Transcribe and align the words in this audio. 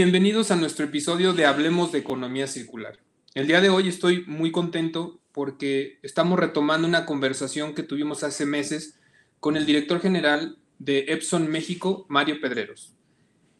Bienvenidos 0.00 0.52
a 0.52 0.54
nuestro 0.54 0.84
episodio 0.84 1.32
de 1.32 1.44
Hablemos 1.44 1.90
de 1.90 1.98
Economía 1.98 2.46
Circular. 2.46 3.00
El 3.34 3.48
día 3.48 3.60
de 3.60 3.68
hoy 3.68 3.88
estoy 3.88 4.24
muy 4.28 4.52
contento 4.52 5.18
porque 5.32 5.98
estamos 6.04 6.38
retomando 6.38 6.86
una 6.86 7.04
conversación 7.04 7.74
que 7.74 7.82
tuvimos 7.82 8.22
hace 8.22 8.46
meses 8.46 8.96
con 9.40 9.56
el 9.56 9.66
director 9.66 10.00
general 10.00 10.56
de 10.78 11.06
Epson 11.08 11.50
México, 11.50 12.06
Mario 12.08 12.40
Pedreros. 12.40 12.94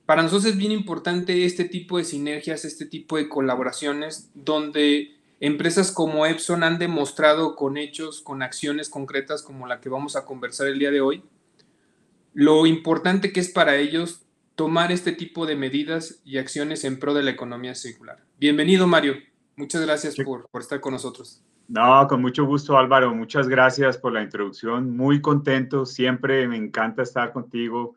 Para 0.06 0.22
nosotros 0.22 0.44
es 0.52 0.56
bien 0.56 0.70
importante 0.70 1.44
este 1.44 1.64
tipo 1.64 1.98
de 1.98 2.04
sinergias, 2.04 2.64
este 2.64 2.86
tipo 2.86 3.16
de 3.16 3.28
colaboraciones, 3.28 4.30
donde 4.34 5.16
empresas 5.40 5.90
como 5.90 6.24
Epson 6.24 6.62
han 6.62 6.78
demostrado 6.78 7.56
con 7.56 7.76
hechos, 7.76 8.20
con 8.20 8.42
acciones 8.42 8.90
concretas 8.90 9.42
como 9.42 9.66
la 9.66 9.80
que 9.80 9.88
vamos 9.88 10.14
a 10.14 10.24
conversar 10.24 10.68
el 10.68 10.78
día 10.78 10.92
de 10.92 11.00
hoy, 11.00 11.24
lo 12.32 12.64
importante 12.64 13.32
que 13.32 13.40
es 13.40 13.48
para 13.48 13.74
ellos 13.74 14.22
tomar 14.58 14.90
este 14.90 15.12
tipo 15.12 15.46
de 15.46 15.54
medidas 15.54 16.20
y 16.24 16.36
acciones 16.36 16.82
en 16.82 16.98
pro 16.98 17.14
de 17.14 17.22
la 17.22 17.30
economía 17.30 17.76
circular. 17.76 18.24
Bienvenido, 18.40 18.88
Mario. 18.88 19.14
Muchas 19.54 19.82
gracias 19.82 20.16
por, 20.16 20.48
por, 20.50 20.62
estar 20.62 20.80
con 20.80 20.94
nosotros. 20.94 21.44
No, 21.68 22.04
con 22.08 22.20
mucho 22.20 22.44
gusto, 22.44 22.76
Álvaro. 22.76 23.14
Muchas 23.14 23.46
gracias 23.46 23.96
por 23.96 24.12
la 24.12 24.20
introducción. 24.20 24.96
Muy 24.96 25.20
contento. 25.20 25.86
Siempre 25.86 26.48
me 26.48 26.56
encanta 26.56 27.02
estar 27.02 27.32
contigo. 27.32 27.94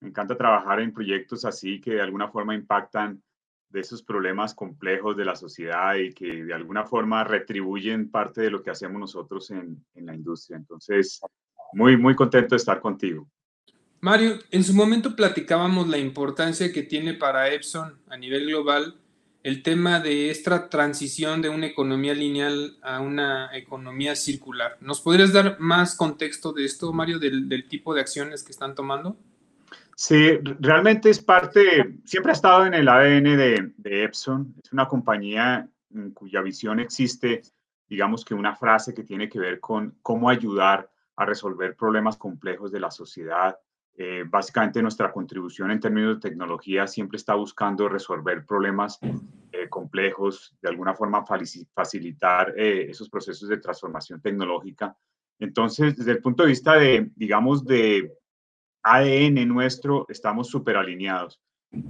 Me 0.00 0.10
encanta 0.10 0.36
trabajar 0.36 0.80
en 0.80 0.92
proyectos 0.92 1.46
así 1.46 1.80
que 1.80 1.92
de 1.92 2.02
alguna 2.02 2.28
forma 2.28 2.54
impactan 2.54 3.22
de 3.70 3.80
esos 3.80 4.02
problemas 4.02 4.54
complejos 4.54 5.16
de 5.16 5.24
la 5.24 5.34
sociedad 5.34 5.94
y 5.94 6.12
que 6.12 6.44
de 6.44 6.52
alguna 6.52 6.84
forma 6.84 7.24
retribuyen 7.24 8.10
parte 8.10 8.42
de 8.42 8.50
lo 8.50 8.62
que 8.62 8.68
hacemos 8.68 9.00
nosotros 9.00 9.50
en, 9.50 9.82
en 9.94 10.04
la 10.04 10.14
industria. 10.14 10.58
Entonces, 10.58 11.22
muy, 11.72 11.96
muy 11.96 12.14
contento 12.14 12.54
de 12.54 12.58
estar 12.58 12.82
contigo. 12.82 13.26
Mario, 14.00 14.38
en 14.50 14.62
su 14.62 14.74
momento 14.74 15.16
platicábamos 15.16 15.88
la 15.88 15.98
importancia 15.98 16.72
que 16.72 16.82
tiene 16.82 17.14
para 17.14 17.52
Epson 17.52 17.98
a 18.08 18.16
nivel 18.16 18.46
global 18.46 18.96
el 19.46 19.62
tema 19.62 20.00
de 20.00 20.30
esta 20.30 20.68
transición 20.68 21.40
de 21.40 21.48
una 21.48 21.66
economía 21.66 22.14
lineal 22.14 22.78
a 22.82 23.00
una 23.00 23.56
economía 23.56 24.16
circular. 24.16 24.76
¿Nos 24.80 25.00
podrías 25.00 25.32
dar 25.32 25.60
más 25.60 25.94
contexto 25.94 26.52
de 26.52 26.64
esto, 26.64 26.92
Mario, 26.92 27.20
del, 27.20 27.68
tipo 27.68 27.94
de 27.94 28.00
acciones 28.00 28.42
que 28.42 28.50
están 28.50 28.74
tomando? 28.74 29.16
Sí, 29.94 30.36
realmente 30.58 31.10
es 31.10 31.22
parte, 31.22 31.94
siempre 32.04 32.32
ha 32.32 32.34
estado 32.34 32.66
en 32.66 32.74
el 32.74 32.88
ADN 32.88 33.36
de, 33.36 33.72
de 33.76 34.02
Epson. 34.02 34.52
Es 34.64 34.72
una 34.72 34.88
compañía 34.88 35.68
en 35.94 36.10
cuya 36.10 36.42
visión 36.42 36.80
existe, 36.80 37.42
digamos 37.88 38.24
que 38.24 38.34
una 38.34 38.56
frase 38.56 38.94
que 38.94 39.04
tiene 39.04 39.28
que 39.28 39.38
ver 39.38 39.60
con 39.60 39.96
cómo 40.02 40.28
ayudar 40.28 40.90
a 41.14 41.24
resolver 41.24 41.76
problemas 41.76 42.16
complejos 42.16 42.72
de 42.72 42.80
la 42.80 42.90
sociedad 42.90 43.56
eh, 43.98 44.24
básicamente 44.28 44.82
nuestra 44.82 45.10
contribución 45.10 45.70
en 45.70 45.80
términos 45.80 46.16
de 46.16 46.28
tecnología 46.28 46.86
siempre 46.86 47.16
está 47.16 47.34
buscando 47.34 47.88
resolver 47.88 48.44
problemas 48.44 48.98
eh, 49.52 49.70
complejos, 49.70 50.54
de 50.60 50.68
alguna 50.68 50.94
forma 50.94 51.24
facilitar 51.72 52.52
eh, 52.58 52.90
esos 52.90 53.08
procesos 53.08 53.48
de 53.48 53.56
transformación 53.56 54.20
tecnológica. 54.20 54.94
Entonces, 55.38 55.96
desde 55.96 56.12
el 56.12 56.20
punto 56.20 56.42
de 56.42 56.50
vista 56.50 56.74
de, 56.74 57.10
digamos, 57.16 57.64
de 57.64 58.12
ADN 58.82 59.48
nuestro, 59.48 60.04
estamos 60.10 60.48
súper 60.48 60.76
alineados. 60.76 61.40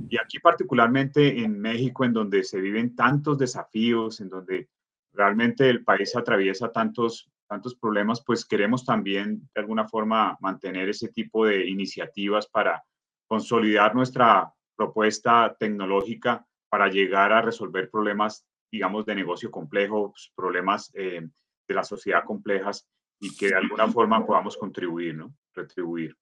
Y 0.08 0.16
aquí 0.16 0.38
particularmente 0.38 1.42
en 1.42 1.58
México, 1.58 2.04
en 2.04 2.12
donde 2.12 2.44
se 2.44 2.60
viven 2.60 2.94
tantos 2.94 3.36
desafíos, 3.36 4.20
en 4.20 4.28
donde 4.28 4.68
realmente 5.12 5.68
el 5.68 5.82
país 5.82 6.14
atraviesa 6.14 6.70
tantos 6.70 7.28
tantos 7.46 7.74
problemas, 7.74 8.22
pues 8.24 8.44
queremos 8.44 8.84
también 8.84 9.48
de 9.54 9.60
alguna 9.60 9.88
forma 9.88 10.36
mantener 10.40 10.88
ese 10.88 11.08
tipo 11.08 11.46
de 11.46 11.68
iniciativas 11.68 12.46
para 12.46 12.82
consolidar 13.28 13.94
nuestra 13.94 14.52
propuesta 14.76 15.56
tecnológica 15.58 16.46
para 16.68 16.88
llegar 16.88 17.32
a 17.32 17.42
resolver 17.42 17.90
problemas, 17.90 18.46
digamos, 18.70 19.06
de 19.06 19.14
negocio 19.14 19.50
complejos, 19.50 20.32
problemas 20.36 20.90
eh, 20.94 21.26
de 21.68 21.74
la 21.74 21.84
sociedad 21.84 22.24
complejas 22.24 22.86
y 23.20 23.34
que 23.34 23.48
de 23.48 23.56
alguna 23.56 23.88
forma 23.88 24.24
podamos 24.26 24.56
contribuir, 24.56 25.14
¿no? 25.14 25.34
Retribuir. 25.54 26.16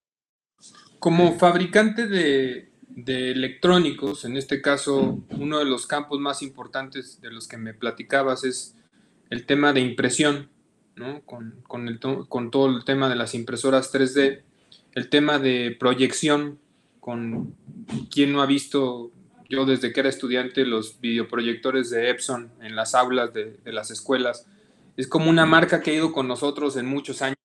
Como 0.99 1.37
fabricante 1.37 2.07
de, 2.07 2.71
de 2.87 3.31
electrónicos, 3.31 4.23
en 4.25 4.37
este 4.37 4.61
caso, 4.61 5.25
uno 5.31 5.59
de 5.59 5.65
los 5.65 5.85
campos 5.85 6.19
más 6.19 6.41
importantes 6.41 7.19
de 7.19 7.31
los 7.31 7.47
que 7.47 7.57
me 7.57 7.73
platicabas 7.73 8.43
es 8.43 8.77
el 9.29 9.45
tema 9.45 9.73
de 9.73 9.81
impresión. 9.81 10.49
Con, 11.25 11.61
con, 11.67 12.51
todo 12.51 12.67
el 12.67 12.85
tema 12.85 13.09
de 13.09 13.15
las 13.15 13.35
impresoras 13.35 13.93
3D, 13.93 14.43
el 14.93 15.09
tema 15.09 15.39
de 15.39 15.75
proyección, 15.77 16.57
con 17.01 17.53
quien 18.09 18.31
no 18.31 18.41
ha 18.41 18.45
visto, 18.45 19.11
yo 19.49 19.65
desde 19.65 19.91
que 19.91 19.99
era 19.99 20.07
estudiante, 20.07 20.65
los 20.65 21.01
videoproyectores 21.01 21.89
de 21.89 22.09
Epson 22.09 22.49
en 22.61 22.77
las 22.77 22.95
aulas 22.95 23.33
de, 23.33 23.59
las 23.65 23.91
escuelas, 23.91 24.47
es 24.95 25.09
como 25.09 25.29
una 25.29 25.45
marca 25.45 25.81
que 25.81 25.91
ha 25.91 25.95
ido 25.95 26.13
con 26.13 26.29
nosotros 26.29 26.77
en 26.77 26.85
muchos 26.85 27.21
años, 27.21 27.35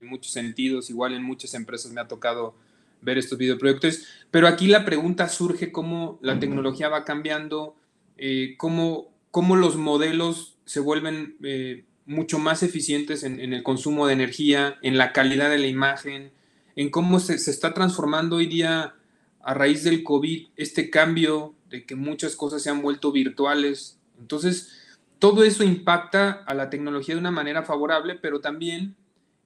en 0.00 0.08
muchos 0.08 0.32
sentidos, 0.32 0.88
igual 0.88 1.12
en 1.12 1.22
muchas 1.22 1.52
empresas 1.52 1.92
me 1.92 2.00
ha 2.00 2.08
tocado 2.08 2.54
ver 3.02 3.18
estos 3.18 3.36
videoproyectores, 3.36 4.08
pero 4.30 4.48
aquí 4.48 4.66
la 4.66 4.86
pregunta 4.86 5.28
surge 5.28 5.72
cómo 5.72 6.18
la 6.22 6.38
tecnología 6.40 6.88
va 6.88 7.04
cambiando, 7.04 7.76
eh, 8.16 8.54
cómo, 8.56 9.12
cómo, 9.30 9.56
los 9.56 9.76
modelos 9.76 10.56
se 10.64 10.80
vuelven 10.80 11.36
eh, 11.42 11.84
mucho 12.06 12.38
más 12.38 12.62
eficientes 12.62 13.22
en, 13.22 13.40
el 13.40 13.62
consumo 13.62 14.06
de 14.06 14.12
energía, 14.12 14.78
en 14.82 14.98
la 14.98 15.12
calidad 15.12 15.50
de 15.50 15.58
la 15.58 15.66
imagen, 15.66 16.32
en 16.76 16.90
cómo 16.90 17.20
se, 17.20 17.34
está 17.34 17.72
transformando 17.72 18.36
hoy 18.36 18.46
día 18.46 18.94
a 19.42 19.54
raíz 19.54 19.84
del 19.84 20.02
COVID 20.02 20.48
este 20.56 20.90
cambio 20.90 21.54
de 21.70 21.84
que 21.84 21.94
muchas 21.94 22.36
cosas 22.36 22.62
se 22.62 22.70
han 22.70 22.82
vuelto 22.82 23.12
virtuales. 23.12 23.98
Entonces, 24.18 24.72
todo 25.18 25.44
eso 25.44 25.64
impacta 25.64 26.44
a 26.46 26.54
la 26.54 26.70
tecnología 26.70 27.14
de 27.14 27.20
una 27.20 27.30
manera 27.30 27.62
favorable, 27.62 28.16
pero 28.20 28.40
también 28.40 28.96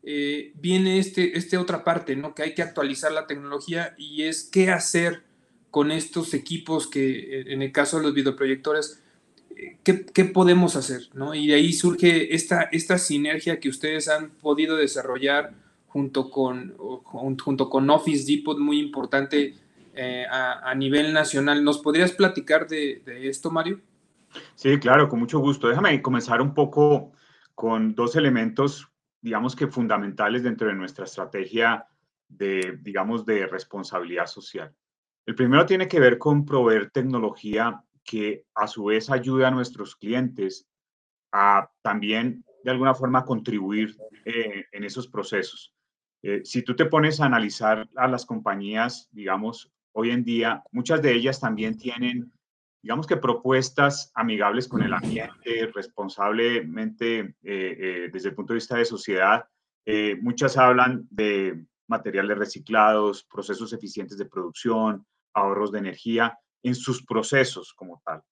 eh, 0.03 0.53
viene 0.55 0.99
este, 0.99 1.37
este 1.37 1.59
otra 1.59 1.85
parte, 1.85 2.17
¿no? 2.17 2.35
Que 2.35 2.43
hay 2.43 2.55
que 2.55 2.63
actualizar 2.63 3.13
la 3.13 3.27
tecnología 3.27 3.95
y 3.99 4.23
es 4.23 4.45
qué 4.45 4.71
hacer 4.71 5.23
con 5.71 5.93
estos 5.93 6.35
equipos 6.35 6.89
que, 6.89 7.43
en 7.53 7.63
el 7.63 7.73
caso 7.73 7.99
de 7.99 8.05
los 8.05 8.15
videoproyectores, 8.15 9.03
¿qué, 9.83 10.25
podemos 10.25 10.77
hacer? 10.77 11.03
¿no? 11.15 11.35
Y 11.35 11.49
de 11.49 11.55
ahí 11.55 11.73
surge 11.73 12.35
esta, 12.35 12.63
esta 12.63 12.99
sinergia 12.99 13.61
que 13.61 13.69
ustedes 13.69 14.09
han 14.09 14.31
podido 14.31 14.77
desarrollar 14.77 15.53
junto 15.89 16.31
con, 16.31 16.77
junto 16.77 17.71
con 17.71 17.89
Office 17.91 18.31
Depot, 18.31 18.59
muy 18.59 18.79
importante 18.79 19.55
eh, 19.95 20.27
a, 20.31 20.75
nivel 20.75 21.13
nacional. 21.13 21.65
¿Nos 21.65 21.79
podrías 21.79 22.13
platicar 22.13 22.69
de, 22.69 23.03
esto, 23.29 23.51
Mario? 23.51 23.81
Sí, 24.55 24.79
claro, 24.79 25.09
con 25.09 25.19
mucho 25.19 25.41
gusto. 25.41 25.69
Déjame 25.69 26.01
comenzar 26.03 26.41
un 26.41 26.55
poco 26.55 27.13
con 27.55 27.95
dos 27.95 28.15
elementos, 28.15 28.87
digamos 29.21 29.57
que 29.57 29.67
fundamentales 29.67 30.43
dentro 30.43 30.69
de 30.69 30.75
nuestra 30.75 31.05
estrategia 31.05 31.87
de, 32.29 32.79
digamos, 32.83 33.25
de 33.25 33.47
responsabilidad 33.47 34.27
social. 34.27 34.73
El 35.27 35.35
primero 35.35 35.67
tiene 35.67 35.89
que 35.89 35.99
ver 35.99 36.19
con 36.19 36.45
proveer 36.45 36.91
tecnología 36.91 37.83
que 38.09 38.47
a 38.55 38.67
su 38.67 38.85
vez 38.85 39.11
ayuda 39.11 39.49
a 39.49 39.51
nuestros 39.51 39.95
clientes 39.95 40.67
a 41.31 41.71
también 41.83 42.43
de 42.65 42.71
alguna 42.71 42.95
forma 42.95 43.27
contribuir 43.27 43.95
eh, 44.25 44.65
en 44.73 44.85
esos 44.85 45.09
procesos. 45.09 45.75
Eh, 46.23 46.41
si 46.43 46.63
tú 46.63 46.75
te 46.75 46.87
pones 46.87 47.21
a 47.21 47.27
analizar 47.27 47.87
a 47.97 48.09
las 48.09 48.25
compañías, 48.25 49.09
digamos, 49.13 49.71
hoy 49.93 50.11
en 50.11 50.25
día, 50.25 50.65
muchas 50.73 51.03
de 51.03 51.13
ellas 51.13 51.39
también 51.39 51.77
tienen, 51.77 52.33
digamos 52.83 53.07
que 53.07 53.19
propuestas 53.19 54.11
amigables 54.15 54.69
con 54.69 54.83
el 54.83 54.95
ambiente, 54.95 55.71
responsablemente 55.75 57.35
eh, 57.43 58.09
desde 58.11 58.31
el 58.31 58.35
punto 58.35 58.55
de 58.55 58.59
vista 58.59 58.77
de 58.77 58.87
sociedad. 58.87 59.45
muchas 60.23 60.57
hablan 60.57 61.07
de 61.11 61.63
materiales 61.89 62.39
reciclados, 62.39 63.25
procesos 63.25 63.75
eficientes 63.75 64.17
de 64.17 64.27
producción, 64.27 65.07
ahorros 65.35 65.73
de 65.73 65.79
energía, 65.81 66.39
en 66.63 66.75
sus 66.75 67.05
procesos 67.05 67.73
como 67.75 68.01
tal. 68.05 68.23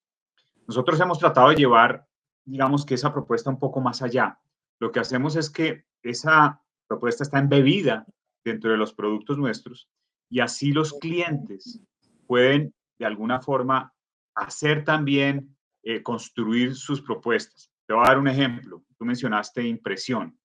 Nosotros 0.67 0.99
hemos 0.99 1.19
tratado 1.19 1.49
de 1.49 1.55
llevar, 1.55 2.05
digamos 2.45 2.85
que 2.85 2.95
esa 2.95 3.13
propuesta 3.13 3.49
un 3.49 3.59
poco 3.59 3.79
más 3.79 4.01
allá. 4.01 4.39
Lo 4.79 4.91
que 4.91 4.99
hacemos 4.99 5.35
es 5.35 5.49
que 5.49 5.85
esa 6.03 6.61
propuesta 6.87 7.23
está 7.23 7.39
embebida 7.39 8.05
dentro 8.43 8.71
de 8.71 8.77
los 8.77 8.93
productos 8.93 9.37
nuestros 9.37 9.89
y 10.29 10.39
así 10.39 10.71
los 10.71 10.93
clientes 10.93 11.79
pueden 12.25 12.73
de 12.99 13.05
alguna 13.05 13.39
forma 13.41 13.93
hacer 14.35 14.83
también, 14.83 15.55
eh, 15.83 16.03
construir 16.03 16.75
sus 16.75 17.01
propuestas. 17.01 17.71
Te 17.85 17.93
voy 17.93 18.03
a 18.03 18.09
dar 18.09 18.19
un 18.19 18.27
ejemplo. 18.27 18.83
Tú 18.97 19.05
mencionaste 19.05 19.63
impresión. 19.63 20.37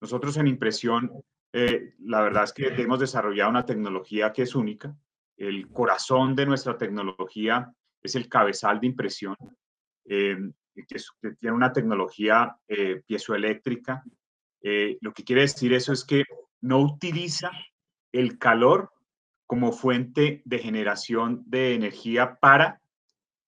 Nosotros 0.00 0.36
en 0.36 0.46
impresión, 0.46 1.12
eh, 1.52 1.94
la 2.00 2.22
verdad 2.22 2.44
es 2.44 2.52
que 2.52 2.66
hemos 2.82 2.98
desarrollado 2.98 3.50
una 3.50 3.64
tecnología 3.66 4.32
que 4.32 4.42
es 4.42 4.54
única, 4.54 4.96
el 5.40 5.68
corazón 5.68 6.36
de 6.36 6.44
nuestra 6.44 6.76
tecnología 6.76 7.72
es 8.02 8.14
el 8.14 8.28
cabezal 8.28 8.78
de 8.78 8.88
impresión, 8.88 9.36
eh, 10.04 10.38
que, 10.74 10.96
tiene 11.38 11.56
una 11.56 11.72
tecnología 11.72 12.56
eh, 12.68 13.02
piezoeléctrica. 13.06 14.04
Eh, 14.62 14.98
lo 15.00 15.12
que 15.14 15.24
quiere 15.24 15.42
decir 15.42 15.72
eso 15.72 15.94
es 15.94 16.04
que 16.04 16.24
no 16.60 16.80
utiliza 16.80 17.50
el 18.12 18.38
calor 18.38 18.92
como 19.46 19.72
fuente 19.72 20.42
de 20.44 20.58
generación 20.58 21.42
de 21.46 21.74
energía 21.74 22.38
para, 22.38 22.82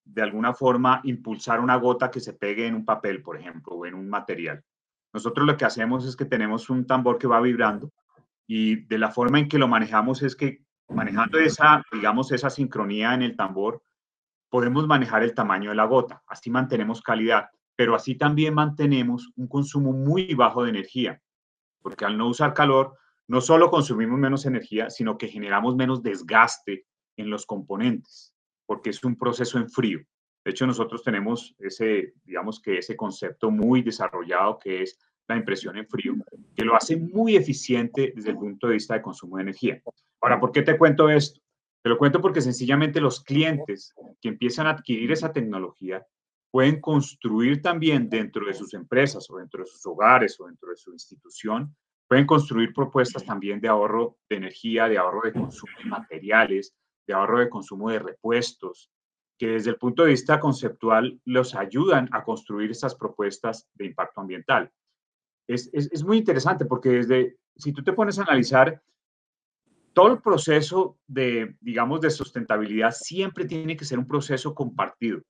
de 0.05 0.23
alguna 0.23 0.55
forma, 0.55 1.03
impulsar 1.05 1.61
una 1.61 1.77
gota 1.77 2.11
que 2.11 2.21
se 2.21 2.33
pegue 2.33 2.67
en 2.67 2.75
un 2.75 2.87
papel, 2.87 3.23
por 3.23 3.37
ejemplo, 3.37 3.75
o 3.75 3.85
en 3.85 3.95
un 3.95 4.09
material. 4.09 4.65
Nosotros 5.13 5.47
lo 5.47 5.59
que 5.59 5.67
hacemos 5.67 6.07
es 6.07 6.17
que 6.17 6.25
tenemos 6.25 6.71
un 6.71 6.87
tambor 6.87 7.19
que 7.19 7.27
va 7.27 7.41
vibrando 7.43 7.93
y 8.47 8.77
de 8.87 8.97
la 8.97 9.11
forma 9.11 9.39
en 9.39 9.49
que 9.49 9.59
lo 9.59 9.69
manejamos 9.69 10.23
es 10.23 10.35
que 10.35 10.63
manejando 10.95 11.39
esa, 11.39 11.83
digamos, 11.93 12.33
esa 12.33 12.51
sincronía 12.51 13.15
en 13.15 13.23
el 13.23 13.37
tambor, 13.37 13.83
podemos 14.49 14.87
manejar 14.87 15.23
el 15.23 15.35
tamaño 15.35 15.71
de 15.71 15.77
la 15.77 15.87
gota. 15.87 16.23
Así 16.27 16.51
mantenemos 16.51 17.01
calidad, 17.01 17.49
pero 17.75 17.95
así 17.95 18.17
también 18.17 18.55
mantenemos 18.55 19.31
un 19.37 19.49
consumo 19.49 19.93
muy 19.93 20.35
bajo 20.35 20.65
de 20.65 20.71
energía, 20.71 21.21
porque 21.81 22.05
al 22.05 22.19
no 22.19 22.29
usar 22.29 22.53
calor, 22.53 22.97
no 23.29 23.41
solo 23.41 23.71
consumimos 23.71 24.19
menos 24.19 24.45
energía, 24.45 24.91
sino 24.91 25.17
que 25.17 25.29
generamos 25.29 25.75
menos 25.75 26.03
desgaste 26.03 26.87
en 27.17 27.31
los 27.31 27.47
componentes, 27.47 28.35
porque 28.67 28.91
es 28.91 29.03
un 29.05 29.17
proceso 29.17 29.59
en 29.59 29.71
frío. 29.71 30.01
De 30.45 30.51
hecho, 30.51 30.67
nosotros 30.67 31.03
tenemos 31.03 31.55
ese, 31.59 32.15
digamos 32.25 32.61
que 32.61 32.79
ese 32.79 32.97
concepto 32.97 33.51
muy 33.51 33.83
desarrollado 33.83 34.59
que 34.59 34.83
es 34.83 34.99
la 35.33 35.39
impresión 35.39 35.77
en 35.77 35.87
frío, 35.87 36.15
que 36.55 36.65
lo 36.65 36.77
hace 36.77 36.97
muy 36.97 37.37
eficiente 37.37 38.13
desde 38.15 38.31
el 38.31 38.37
punto 38.37 38.69
de 38.69 38.75
vista 38.75 38.95
de 38.95 39.03
consumo 39.03 39.37
de 39.37 39.43
energía. 39.43 39.83
Ahora, 40.21 40.41
¿por 40.41 40.53
qué 40.53 40.63
te 40.63 40.79
cuento 40.79 41.09
esto? 41.09 41.41
Te 41.83 41.91
lo 41.91 41.99
cuento 41.99 42.21
porque 42.21 42.41
sencillamente 42.41 43.01
los 43.01 43.23
clientes 43.23 43.93
que 44.21 44.29
empiezan 44.29 44.67
a 44.67 44.71
adquirir 44.71 45.11
esa 45.11 45.33
tecnología 45.33 46.07
pueden 46.51 46.81
construir 46.81 47.61
también 47.61 48.09
dentro 48.09 48.47
de 48.47 48.55
sus 48.55 48.75
empresas 48.75 49.29
o 49.31 49.39
dentro 49.39 49.65
de 49.65 49.71
sus 49.71 49.85
hogares 49.87 50.39
o 50.39 50.47
dentro 50.47 50.71
de 50.71 50.77
su 50.77 50.93
institución 50.93 51.75
Pueden 52.13 52.27
construir 52.27 52.75
propuestas 52.75 53.25
también 53.25 53.59
de 53.59 53.69
ahorro 53.69 54.19
de 54.29 54.37
energía, 54.37 54.87
de 54.87 54.99
ahorro 54.99 55.23
de 55.23 55.33
consumo 55.33 55.73
de 55.83 55.89
materiales, 55.89 56.75
de 57.07 57.15
ahorro 57.15 57.39
de 57.39 57.49
consumo 57.49 57.89
de 57.89 58.01
repuestos, 58.01 58.91
que 59.39 59.47
desde 59.47 59.71
el 59.71 59.77
punto 59.77 60.03
de 60.03 60.11
vista 60.11 60.39
conceptual 60.39 61.19
los 61.25 61.55
ayudan 61.55 62.11
a 62.13 62.23
construir 62.23 62.71
estas 62.71 62.95
propuestas 62.97 63.67
de 63.73 63.87
impacto 63.87 64.21
ambiental. 64.21 64.71
Es, 65.47 65.71
es, 65.73 66.05
muy 66.05 66.19
interesante 66.19 66.65
porque 66.65 66.91
desde, 66.91 67.37
si 67.57 67.73
tú 67.73 67.83
te 67.83 67.93
pones 67.93 68.19
a 68.19 68.23
analizar, 68.23 68.81
todo 69.93 70.13
el 70.13 70.23
proceso 70.23 70.99
de, 71.07 71.57
digamos, 71.61 72.01
de 72.01 72.11
sustentabilidad 72.11 72.93
siempre 72.93 73.45
tiene 73.45 73.77
que 73.77 73.85
ser 73.85 73.99
un 73.99 74.07
proceso 74.07 74.55
compartido 74.55 75.23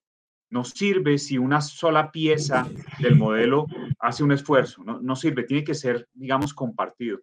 no 0.53 0.64
sirve 0.64 1.17
si 1.17 1.38
una 1.38 1.62
sola 1.62 2.12
pieza 2.12 2.69
del 3.00 3.17
modelo 3.17 3.67
hace 3.99 4.23
un 4.23 4.32
esfuerzo, 4.32 4.85
no, 4.85 5.17
sirve, 5.17 5.44
tiene 5.44 5.64
que 5.64 5.75
ser, 5.75 6.06
digamos, 6.12 6.53
compartido. 6.53 7.20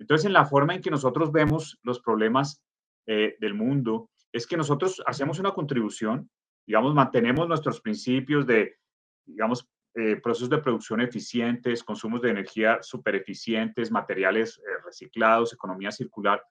Entonces, 0.00 0.26
en 0.26 0.32
la 0.32 0.46
forma 0.46 0.74
en 0.74 0.82
que 0.82 0.90
nosotros 0.90 1.30
vemos 1.30 1.78
los 1.84 2.00
problemas 2.00 2.60
eh, 3.06 3.36
del 3.38 3.54
mundo, 3.54 4.10
es 4.32 4.48
que 4.48 4.56
nosotros 4.56 5.00
hacemos 5.06 5.38
una 5.38 5.52
contribución, 5.52 6.28
digamos, 6.66 6.92
mantenemos 6.92 7.46
nuestros 7.46 7.80
principios 7.80 8.48
de, 8.48 8.74
digamos, 9.26 9.68
eh, 9.94 10.16
procesos 10.22 10.48
de 10.48 10.58
producción 10.58 11.02
eficientes, 11.02 11.84
consumos 11.84 12.22
de 12.22 12.30
energía 12.30 12.78
super 12.82 13.14
eficientes, 13.14 13.90
materiales 13.90 14.58
eh, 14.58 14.82
reciclados, 14.84 15.52
economía 15.52 15.90
circular, 15.90 16.42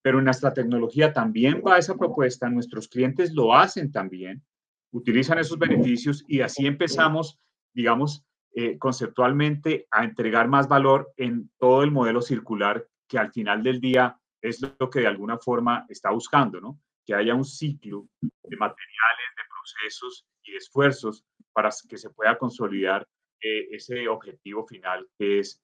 pero 0.00 0.18
en 0.18 0.24
nuestra 0.24 0.54
tecnología 0.54 1.12
también 1.12 1.62
va 1.66 1.76
esa 1.76 1.96
propuesta, 1.96 2.48
nuestros 2.48 2.88
clientes 2.88 3.34
lo 3.34 3.54
hacen 3.54 3.92
también, 3.92 4.42
utilizan 4.90 5.38
esos 5.38 5.58
beneficios 5.58 6.24
y 6.26 6.40
así 6.40 6.66
empezamos, 6.66 7.38
digamos, 7.74 8.24
eh, 8.54 8.78
conceptualmente 8.78 9.86
a 9.90 10.04
entregar 10.04 10.48
más 10.48 10.66
valor 10.66 11.12
en 11.18 11.50
todo 11.58 11.82
el 11.82 11.90
modelo 11.90 12.22
circular 12.22 12.88
que 13.06 13.18
al 13.18 13.30
final 13.32 13.62
del 13.62 13.80
día 13.80 14.18
es 14.40 14.62
lo 14.62 14.88
que 14.88 15.00
de 15.00 15.08
alguna 15.08 15.36
forma 15.36 15.84
está 15.90 16.10
buscando, 16.10 16.58
¿no? 16.60 16.80
Que 17.04 17.14
haya 17.14 17.34
un 17.34 17.44
ciclo 17.44 18.08
de 18.20 18.56
materiales, 18.56 19.26
de 19.36 19.42
procesos 19.50 20.26
y 20.42 20.52
de 20.52 20.56
esfuerzos 20.56 21.26
para 21.58 21.70
que 21.88 21.98
se 21.98 22.10
pueda 22.10 22.38
consolidar 22.38 23.04
eh, 23.40 23.66
ese 23.72 24.06
objetivo 24.06 24.64
final 24.64 25.08
que 25.18 25.40
es 25.40 25.60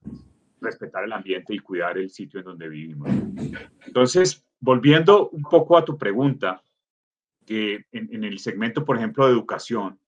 respetar 0.60 1.04
el 1.04 1.12
ambiente 1.12 1.54
y 1.54 1.60
cuidar 1.60 1.96
el 1.98 2.10
sitio 2.10 2.40
en 2.40 2.46
donde 2.46 2.68
vivimos. 2.68 3.08
Entonces, 3.86 4.44
volviendo 4.58 5.28
un 5.28 5.42
poco 5.42 5.78
a 5.78 5.84
tu 5.84 5.96
pregunta, 5.96 6.60
que 7.46 7.84
en, 7.92 8.24
el 8.24 8.40
segmento, 8.40 8.84
por 8.84 8.96
ejemplo, 8.96 9.24
de 9.24 9.34
educación, 9.34 10.00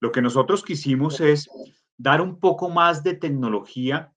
lo 0.00 0.10
que 0.10 0.22
nosotros 0.22 0.64
quisimos 0.64 1.20
es 1.20 1.48
dar 1.96 2.20
un 2.20 2.40
poco 2.40 2.68
más 2.68 3.04
de 3.04 3.14
tecnología 3.14 4.12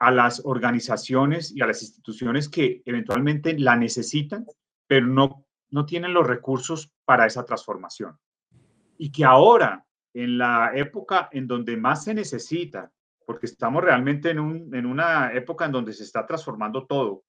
a 0.00 0.10
las 0.10 0.42
organizaciones 0.44 1.52
y 1.54 1.62
a 1.62 1.68
las 1.68 1.82
instituciones 1.82 2.48
que 2.48 2.82
eventualmente 2.84 3.56
la 3.56 3.76
necesitan, 3.76 4.44
pero 4.88 5.06
no, 5.06 5.46
no 5.70 5.86
tienen 5.86 6.12
los 6.12 6.26
recursos 6.26 6.90
para 7.04 7.26
esa 7.26 7.44
transformación. 7.44 8.18
Y 8.98 9.12
que 9.12 9.24
ahora, 9.24 9.84
en 10.14 10.38
la 10.38 10.70
época 10.74 11.28
en 11.32 11.46
donde 11.46 11.76
más 11.76 12.04
se 12.04 12.14
necesita, 12.14 12.90
porque 13.26 13.46
estamos 13.46 13.82
realmente 13.82 14.30
en, 14.30 14.38
un, 14.38 14.74
en 14.74 14.86
una 14.86 15.32
época 15.32 15.64
en 15.66 15.72
donde 15.72 15.92
se 15.92 16.04
está 16.04 16.24
transformando 16.24 16.86
todo, 16.86 17.24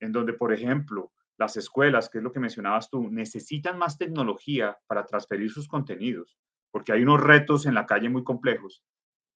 en 0.00 0.12
donde, 0.12 0.32
por 0.32 0.52
ejemplo, 0.52 1.12
las 1.36 1.56
escuelas, 1.56 2.08
que 2.08 2.18
es 2.18 2.24
lo 2.24 2.32
que 2.32 2.40
mencionabas 2.40 2.88
tú, 2.88 3.08
necesitan 3.10 3.78
más 3.78 3.98
tecnología 3.98 4.76
para 4.86 5.04
transferir 5.04 5.50
sus 5.50 5.68
contenidos, 5.68 6.38
porque 6.70 6.92
hay 6.92 7.02
unos 7.02 7.20
retos 7.20 7.66
en 7.66 7.74
la 7.74 7.86
calle 7.86 8.08
muy 8.08 8.24
complejos. 8.24 8.82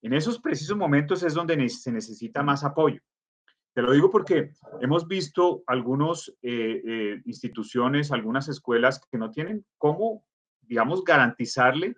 En 0.01 0.13
esos 0.13 0.39
precisos 0.39 0.77
momentos 0.77 1.23
es 1.23 1.33
donde 1.33 1.69
se 1.69 1.91
necesita 1.91 2.43
más 2.43 2.63
apoyo. 2.63 3.01
Te 3.73 3.81
lo 3.81 3.91
digo 3.91 4.09
porque 4.09 4.53
hemos 4.81 5.07
visto 5.07 5.63
algunas 5.67 6.29
eh, 6.41 6.81
eh, 6.83 7.21
instituciones, 7.25 8.11
algunas 8.11 8.47
escuelas 8.47 8.99
que 9.11 9.19
no 9.19 9.29
tienen 9.29 9.65
cómo, 9.77 10.23
digamos, 10.61 11.03
garantizarle 11.03 11.95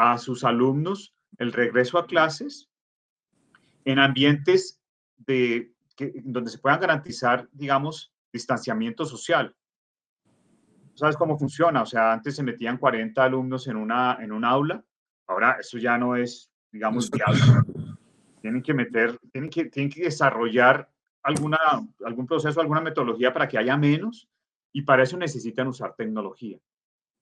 a 0.00 0.16
sus 0.16 0.44
alumnos 0.44 1.12
el 1.38 1.52
regreso 1.52 1.98
a 1.98 2.06
clases 2.06 2.70
en 3.84 3.98
ambientes 3.98 4.80
de, 5.16 5.72
que, 5.96 6.12
donde 6.24 6.52
se 6.52 6.58
puedan 6.58 6.78
garantizar, 6.78 7.48
digamos, 7.50 8.12
distanciamiento 8.32 9.04
social. 9.04 9.56
¿Sabes 10.94 11.16
cómo 11.16 11.36
funciona? 11.36 11.82
O 11.82 11.86
sea, 11.86 12.12
antes 12.12 12.36
se 12.36 12.44
metían 12.44 12.78
40 12.78 13.24
alumnos 13.24 13.66
en 13.66 13.74
una, 13.74 14.18
en 14.20 14.30
un 14.30 14.44
aula, 14.44 14.84
ahora 15.26 15.56
eso 15.58 15.78
ya 15.78 15.98
no 15.98 16.14
es, 16.14 16.48
digamos, 16.70 17.10
viable. 17.10 17.40
Tienen 18.40 18.62
que 18.62 18.74
meter, 18.74 19.18
tienen 19.32 19.50
que, 19.50 19.64
tienen 19.64 19.90
que 19.90 20.04
desarrollar 20.04 20.88
alguna, 21.24 21.58
algún 22.04 22.28
proceso, 22.28 22.60
alguna 22.60 22.80
metodología 22.80 23.32
para 23.32 23.48
que 23.48 23.58
haya 23.58 23.76
menos 23.76 24.28
y 24.72 24.82
para 24.82 25.02
eso 25.02 25.16
necesitan 25.16 25.66
usar 25.66 25.96
tecnología. 25.96 26.56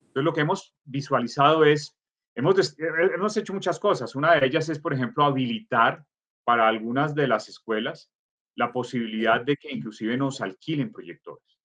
Entonces, 0.01 0.25
lo 0.25 0.35
que 0.35 0.43
hemos 0.43 0.75
visualizado 0.85 1.65
es, 1.65 1.96
hemos, 2.37 2.77
hemos 2.79 3.37
hecho 3.37 3.53
muchas 3.53 3.81
cosas. 3.81 4.15
Una 4.15 4.35
de 4.35 4.47
ellas 4.47 4.69
es, 4.69 4.79
por 4.79 4.95
ejemplo, 4.95 5.25
habilitar 5.25 6.05
para 6.45 6.69
algunas 6.69 7.15
de 7.15 7.27
las 7.27 7.49
escuelas 7.49 8.11
la 8.55 8.73
posibilidad 8.73 9.41
de 9.45 9.57
que 9.57 9.73
inclusive 9.73 10.17
nos 10.17 10.41
alquilen 10.41 10.93
proyectores. 10.93 11.59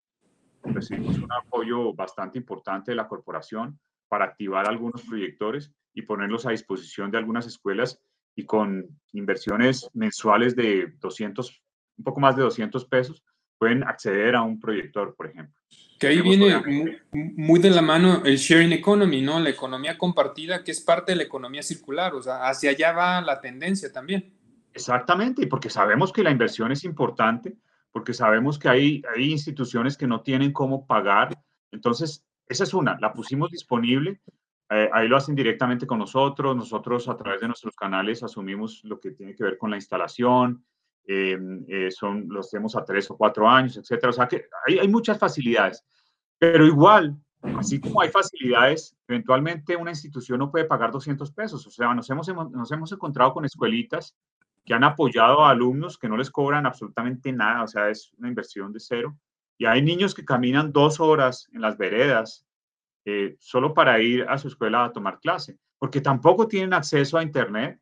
Recibimos 0.64 1.18
un 1.18 1.32
apoyo 1.32 1.94
bastante 1.94 2.38
importante 2.38 2.92
de 2.92 2.96
la 2.96 3.08
corporación 3.08 3.80
para 4.08 4.26
activar 4.26 4.68
algunos 4.68 5.04
proyectores 5.04 5.74
y 5.94 6.04
ponerlos 6.04 6.46
a 6.46 6.52
disposición 6.52 7.12
de 7.12 7.18
algunas 7.18 7.46
escuelas 7.48 8.00
y 8.36 8.46
con 8.46 8.88
inversiones 9.14 9.90
mensuales 9.94 10.56
de 10.56 10.94
200, 11.00 11.64
un 11.98 12.04
poco 12.04 12.20
más 12.20 12.36
de 12.36 12.44
200 12.44 12.86
pesos, 12.86 13.24
pueden 13.62 13.84
acceder 13.84 14.36
a 14.36 14.42
un 14.42 14.60
proyector, 14.60 15.14
por 15.14 15.28
ejemplo. 15.28 15.54
Que 16.00 16.08
ahí 16.08 16.22
viene 16.24 17.00
muy, 17.12 17.60
de 17.60 17.70
la 17.70 17.84
mano 17.84 18.24
el 18.26 18.38
sharing 18.38 18.72
economy, 18.72 19.22
¿no? 19.22 19.40
La 19.40 19.52
economía 19.52 20.00
compartida, 20.00 20.64
que 20.64 20.72
es 20.72 20.82
parte 20.82 21.12
de 21.12 21.18
la 21.18 21.24
economía 21.26 21.62
circular, 21.62 22.16
o 22.16 22.24
sea, 22.24 22.50
hacia 22.50 22.72
allá 22.72 22.92
va 22.92 23.22
la 23.22 23.40
tendencia 23.40 23.92
también. 23.92 24.34
Exactamente, 24.74 25.44
y 25.44 25.46
porque 25.46 25.70
sabemos 25.70 26.12
que 26.12 26.24
la 26.24 26.32
inversión 26.32 26.72
es 26.72 26.84
importante, 26.86 27.56
porque 27.92 28.16
sabemos 28.16 28.58
que 28.58 28.68
hay, 28.68 29.04
hay 29.16 29.30
instituciones 29.30 29.96
que 29.96 30.08
no 30.08 30.22
tienen 30.22 30.52
cómo 30.52 30.88
pagar. 30.88 31.38
Entonces, 31.72 32.26
esa 32.48 32.64
es 32.64 32.74
una, 32.74 32.98
la 33.00 33.14
pusimos 33.14 33.52
disponible, 33.52 34.22
eh, 34.72 34.90
ahí 34.92 35.08
lo 35.08 35.18
hacen 35.18 35.36
directamente 35.36 35.86
con 35.86 36.00
nosotros, 36.00 36.56
nosotros 36.56 37.08
a 37.08 37.16
través 37.16 37.42
de 37.42 37.48
nuestros 37.48 37.76
canales 37.76 38.24
asumimos 38.24 38.82
lo 38.86 39.00
que 39.00 39.12
tiene 39.12 39.36
que 39.36 39.44
ver 39.44 39.60
con 39.60 39.70
la 39.70 39.78
instalación, 39.78 40.66
eh, 41.08 41.38
eh, 41.68 41.92
son, 41.92 42.28
lo 42.30 42.42
hacemos 42.42 42.76
a 42.76 42.86
tres 42.86 43.10
o 43.12 43.18
cuatro 43.18 43.50
años, 43.50 43.78
etcétera. 43.78 44.10
O 44.10 44.14
sea 44.14 44.28
que 44.28 44.46
hay, 44.68 44.80
hay 44.80 44.88
muchas 44.88 45.18
facilidades, 45.18 45.84
pero 46.38 46.66
igual, 46.66 47.18
así 47.58 47.80
como 47.80 48.02
hay 48.02 48.10
facilidades, 48.10 48.96
eventualmente 49.08 49.76
una 49.76 49.92
institución 49.92 50.40
no 50.40 50.52
puede 50.52 50.66
pagar 50.66 50.92
200 50.92 51.32
pesos. 51.32 51.66
O 51.66 51.72
sea, 51.72 51.94
nos 51.94 52.10
hemos, 52.10 52.28
nos 52.28 52.72
hemos 52.72 52.92
encontrado 52.92 53.34
con 53.34 53.46
escuelitas 53.46 54.16
que 54.66 54.74
han 54.74 54.84
apoyado 54.84 55.44
a 55.44 55.50
alumnos 55.50 55.98
que 55.98 56.08
no 56.08 56.18
les 56.18 56.30
cobran 56.30 56.66
absolutamente 56.66 57.32
nada, 57.32 57.64
o 57.64 57.68
sea, 57.68 57.90
es 57.90 58.12
una 58.18 58.28
inversión 58.28 58.72
de 58.72 58.80
cero. 58.80 59.18
Y 59.58 59.66
hay 59.66 59.82
niños 59.82 60.14
que 60.14 60.26
caminan 60.26 60.72
dos 60.72 61.00
horas 61.00 61.50
en 61.54 61.62
las 61.62 61.78
veredas 61.78 62.46
eh, 63.06 63.36
solo 63.40 63.74
para 63.74 64.00
ir 64.00 64.26
a 64.30 64.38
su 64.38 64.48
escuela 64.48 64.86
a 64.86 64.94
tomar 64.94 65.20
clase, 65.20 65.58
porque 65.80 66.02
tampoco 66.02 66.48
tienen 66.48 66.74
acceso 66.74 67.18
a 67.18 67.24
Internet, 67.24 67.80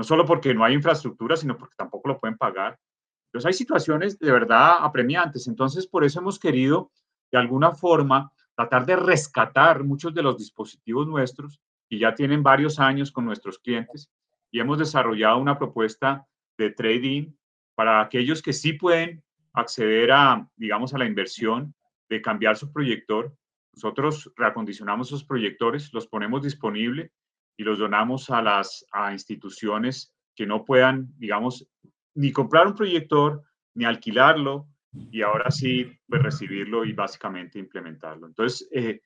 no 0.00 0.04
solo 0.04 0.24
porque 0.24 0.54
no 0.54 0.64
hay 0.64 0.72
infraestructura, 0.72 1.36
sino 1.36 1.58
porque 1.58 1.74
tampoco 1.76 2.08
lo 2.08 2.18
pueden 2.18 2.38
pagar. 2.38 2.78
Entonces 3.26 3.46
hay 3.48 3.52
situaciones 3.52 4.18
de 4.18 4.32
verdad 4.32 4.78
apremiantes. 4.80 5.46
Entonces, 5.46 5.86
por 5.86 6.04
eso 6.04 6.20
hemos 6.20 6.38
querido 6.38 6.90
de 7.30 7.36
alguna 7.36 7.72
forma, 7.72 8.32
tratar 8.56 8.86
de 8.86 8.96
rescatar 8.96 9.84
muchos 9.84 10.14
de 10.14 10.22
los 10.22 10.38
dispositivos 10.38 11.06
nuestros 11.06 11.60
y 11.90 11.98
ya 11.98 12.14
tienen 12.14 12.42
varios 12.42 12.80
años 12.80 13.12
con 13.12 13.26
nuestros 13.26 13.58
clientes 13.58 14.10
y 14.50 14.58
hemos 14.58 14.78
desarrollado 14.78 15.36
una 15.36 15.58
propuesta 15.58 16.26
de 16.56 16.70
trading 16.70 17.34
para 17.74 18.00
aquellos 18.00 18.40
que 18.40 18.54
sí 18.54 18.72
pueden 18.72 19.22
acceder 19.52 20.12
a, 20.12 20.48
digamos, 20.56 20.94
a 20.94 20.98
la 20.98 21.04
inversión 21.04 21.74
de 22.08 22.22
cambiar 22.22 22.56
su 22.56 22.72
proyector. 22.72 23.36
Nosotros 23.74 24.32
reacondicionamos 24.34 25.08
esos 25.08 25.24
proyectores, 25.24 25.92
los 25.92 26.06
ponemos 26.06 26.42
disponible 26.42 27.12
y 27.56 27.64
los 27.64 27.78
donamos 27.78 28.30
a 28.30 28.42
las 28.42 28.84
a 28.92 29.12
instituciones 29.12 30.14
que 30.34 30.46
no 30.46 30.64
puedan, 30.64 31.08
digamos, 31.18 31.66
ni 32.14 32.32
comprar 32.32 32.66
un 32.66 32.74
proyector, 32.74 33.42
ni 33.74 33.84
alquilarlo, 33.84 34.66
y 34.92 35.22
ahora 35.22 35.50
sí, 35.50 35.90
pues 36.08 36.22
recibirlo 36.22 36.84
y 36.84 36.92
básicamente 36.92 37.58
implementarlo. 37.58 38.26
Entonces, 38.26 38.68
eh, 38.72 39.00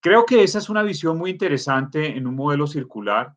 creo 0.00 0.24
que 0.24 0.42
esa 0.42 0.58
es 0.58 0.68
una 0.68 0.82
visión 0.82 1.16
muy 1.16 1.30
interesante 1.30 2.16
en 2.16 2.26
un 2.26 2.34
modelo 2.34 2.66
circular. 2.66 3.32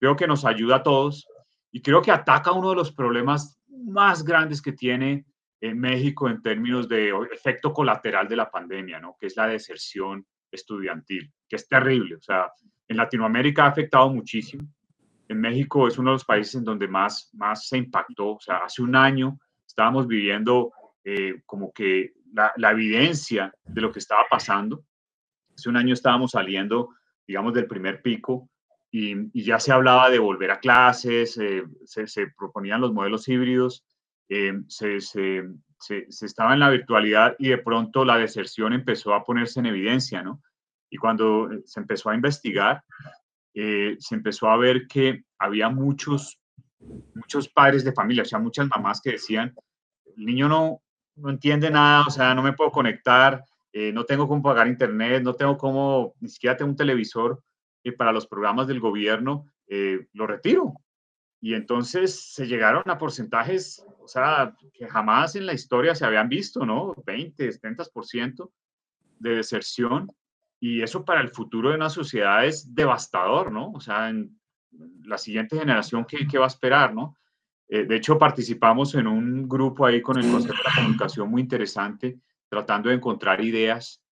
Creo 0.00 0.16
que 0.16 0.26
nos 0.26 0.44
ayuda 0.44 0.76
a 0.76 0.82
todos 0.82 1.26
y 1.70 1.82
creo 1.82 2.02
que 2.02 2.10
ataca 2.10 2.52
uno 2.52 2.70
de 2.70 2.76
los 2.76 2.92
problemas 2.92 3.60
más 3.68 4.24
grandes 4.24 4.60
que 4.60 4.72
tiene 4.72 5.26
en 5.60 5.78
México 5.78 6.28
en 6.28 6.42
términos 6.42 6.88
de 6.88 7.12
efecto 7.32 7.72
colateral 7.72 8.28
de 8.28 8.36
la 8.36 8.50
pandemia, 8.50 9.00
¿no? 9.00 9.16
Que 9.18 9.26
es 9.26 9.36
la 9.36 9.46
deserción 9.46 10.26
estudiantil, 10.50 11.32
que 11.48 11.56
es 11.56 11.68
terrible. 11.68 12.16
O 12.16 12.20
sea, 12.20 12.50
en 12.88 12.96
Latinoamérica 12.96 13.64
ha 13.64 13.68
afectado 13.68 14.08
muchísimo. 14.10 14.68
En 15.28 15.40
México 15.40 15.88
es 15.88 15.98
uno 15.98 16.10
de 16.10 16.14
los 16.14 16.24
países 16.24 16.54
en 16.56 16.64
donde 16.64 16.86
más, 16.86 17.30
más 17.34 17.66
se 17.68 17.78
impactó. 17.78 18.34
O 18.34 18.40
sea, 18.40 18.58
hace 18.58 18.82
un 18.82 18.94
año 18.94 19.38
estábamos 19.66 20.06
viviendo 20.06 20.72
eh, 21.04 21.42
como 21.46 21.72
que 21.72 22.12
la, 22.32 22.70
evidencia 22.70 23.52
de 23.64 23.80
lo 23.80 23.92
que 23.92 23.98
estaba 23.98 24.24
pasando. 24.30 24.84
Hace 25.54 25.68
un 25.68 25.76
año 25.76 25.94
estábamos 25.94 26.32
saliendo, 26.32 26.90
digamos, 27.26 27.54
del 27.54 27.66
primer 27.66 28.02
pico 28.02 28.48
y, 28.90 29.42
ya 29.42 29.58
se 29.58 29.72
hablaba 29.72 30.10
de 30.10 30.18
volver 30.18 30.50
a 30.50 30.60
clases, 30.60 31.36
eh, 31.38 31.64
se, 31.84 32.26
proponían 32.38 32.80
los 32.80 32.92
modelos 32.92 33.28
híbridos, 33.28 33.84
eh, 34.28 34.54
se, 34.68 35.00
se, 35.00 35.44
se, 35.78 36.06
estaba 36.08 36.54
en 36.54 36.60
la 36.60 36.70
virtualidad 36.70 37.36
y 37.38 37.48
de 37.48 37.58
pronto 37.58 38.04
la 38.04 38.18
deserción 38.18 38.72
empezó 38.72 39.14
a 39.14 39.24
ponerse 39.24 39.60
en 39.60 39.66
evidencia, 39.66 40.22
¿no? 40.22 40.42
Y 40.96 40.98
cuando 40.98 41.50
se 41.66 41.78
empezó 41.78 42.08
a 42.08 42.14
investigar, 42.14 42.82
eh, 43.52 43.96
se 43.98 44.14
empezó 44.14 44.48
a 44.48 44.56
ver 44.56 44.86
que 44.86 45.24
había 45.38 45.68
muchos, 45.68 46.40
muchos 47.14 47.50
padres 47.50 47.84
de 47.84 47.92
familia, 47.92 48.22
o 48.22 48.24
sea, 48.24 48.38
muchas 48.38 48.66
mamás 48.74 49.02
que 49.02 49.12
decían, 49.12 49.54
el 50.16 50.24
niño 50.24 50.48
no, 50.48 50.80
no 51.16 51.28
entiende 51.28 51.70
nada, 51.70 52.06
o 52.06 52.10
sea, 52.10 52.34
no 52.34 52.42
me 52.42 52.54
puedo 52.54 52.70
conectar, 52.70 53.44
eh, 53.74 53.92
no 53.92 54.04
tengo 54.04 54.26
cómo 54.26 54.42
pagar 54.42 54.68
internet, 54.68 55.22
no 55.22 55.34
tengo 55.34 55.58
cómo, 55.58 56.14
ni 56.20 56.30
siquiera 56.30 56.56
tengo 56.56 56.70
un 56.70 56.78
televisor 56.78 57.42
y 57.82 57.90
para 57.90 58.10
los 58.10 58.26
programas 58.26 58.66
del 58.66 58.80
gobierno, 58.80 59.52
eh, 59.68 60.06
lo 60.14 60.26
retiro. 60.26 60.72
Y 61.42 61.52
entonces 61.52 62.32
se 62.32 62.46
llegaron 62.46 62.84
a 62.86 62.96
porcentajes, 62.96 63.84
o 64.00 64.08
sea, 64.08 64.56
que 64.72 64.88
jamás 64.88 65.36
en 65.36 65.44
la 65.44 65.52
historia 65.52 65.94
se 65.94 66.06
habían 66.06 66.30
visto, 66.30 66.64
¿no? 66.64 66.94
20, 67.04 67.52
70% 67.52 68.50
de 69.18 69.36
deserción 69.36 70.10
y 70.60 70.82
eso 70.82 71.04
para 71.04 71.20
el 71.20 71.30
futuro 71.30 71.70
de 71.70 71.76
una 71.76 71.90
sociedad 71.90 72.44
es 72.44 72.74
devastador, 72.74 73.52
¿no? 73.52 73.72
O 73.72 73.80
sea, 73.80 74.08
en 74.08 74.38
la 75.04 75.18
siguiente 75.18 75.58
generación, 75.58 76.04
¿qué, 76.04 76.26
qué 76.26 76.38
va 76.38 76.44
a 76.44 76.48
esperar, 76.48 76.94
no? 76.94 77.16
Eh, 77.68 77.84
de 77.84 77.96
hecho, 77.96 78.18
participamos 78.18 78.94
en 78.94 79.06
un 79.06 79.48
grupo 79.48 79.86
ahí 79.86 80.00
con 80.00 80.18
el 80.18 80.30
Consejo 80.30 80.54
de 80.54 80.62
la 80.64 80.74
Comunicación 80.74 81.30
muy 81.30 81.42
interesante, 81.42 82.20
tratando 82.48 82.88
de 82.88 82.96
encontrar 82.96 83.42
ideas 83.42 84.02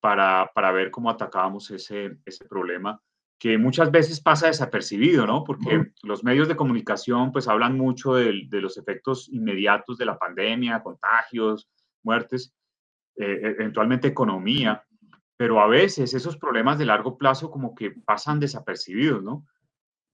para, 0.00 0.50
para 0.54 0.72
ver 0.72 0.90
cómo 0.90 1.10
atacábamos 1.10 1.70
ese, 1.70 2.18
ese 2.24 2.44
problema 2.46 3.00
que 3.42 3.58
muchas 3.58 3.90
veces 3.90 4.20
pasa 4.20 4.46
desapercibido, 4.46 5.26
¿no? 5.26 5.42
Porque 5.42 5.90
los 6.04 6.22
medios 6.22 6.46
de 6.46 6.54
comunicación 6.54 7.32
pues 7.32 7.48
hablan 7.48 7.76
mucho 7.76 8.14
de, 8.14 8.44
de 8.46 8.60
los 8.60 8.78
efectos 8.78 9.28
inmediatos 9.32 9.98
de 9.98 10.04
la 10.06 10.16
pandemia, 10.16 10.80
contagios, 10.80 11.68
muertes, 12.04 12.54
eh, 13.16 13.40
e, 13.42 13.46
eventualmente 13.48 14.06
economía, 14.06 14.84
pero 15.42 15.60
a 15.60 15.66
veces 15.66 16.14
esos 16.14 16.36
problemas 16.36 16.78
de 16.78 16.86
largo 16.86 17.18
plazo 17.18 17.50
como 17.50 17.74
que 17.74 17.90
pasan 17.90 18.38
desapercibidos, 18.38 19.24
¿no? 19.24 19.44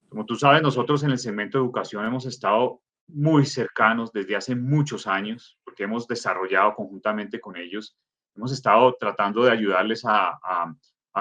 Como 0.09 0.25
tú 0.25 0.35
sabes, 0.35 0.63
nosotros 0.63 1.03
en 1.03 1.11
el 1.11 1.19
segmento 1.19 1.59
de 1.59 1.65
educación 1.65 2.03
hemos 2.03 2.25
estado 2.25 2.81
muy 3.05 3.45
cercanos 3.45 4.11
desde 4.11 4.35
hace 4.35 4.55
muchos 4.55 5.05
años, 5.05 5.59
porque 5.63 5.83
hemos 5.83 6.07
desarrollado 6.07 6.73
conjuntamente 6.73 7.39
con 7.39 7.57
ellos, 7.57 7.95
hemos 8.35 8.51
estado 8.51 8.97
tratando 8.99 9.43
de 9.43 9.51
ayudarles 9.51 10.01
a, 10.03 10.35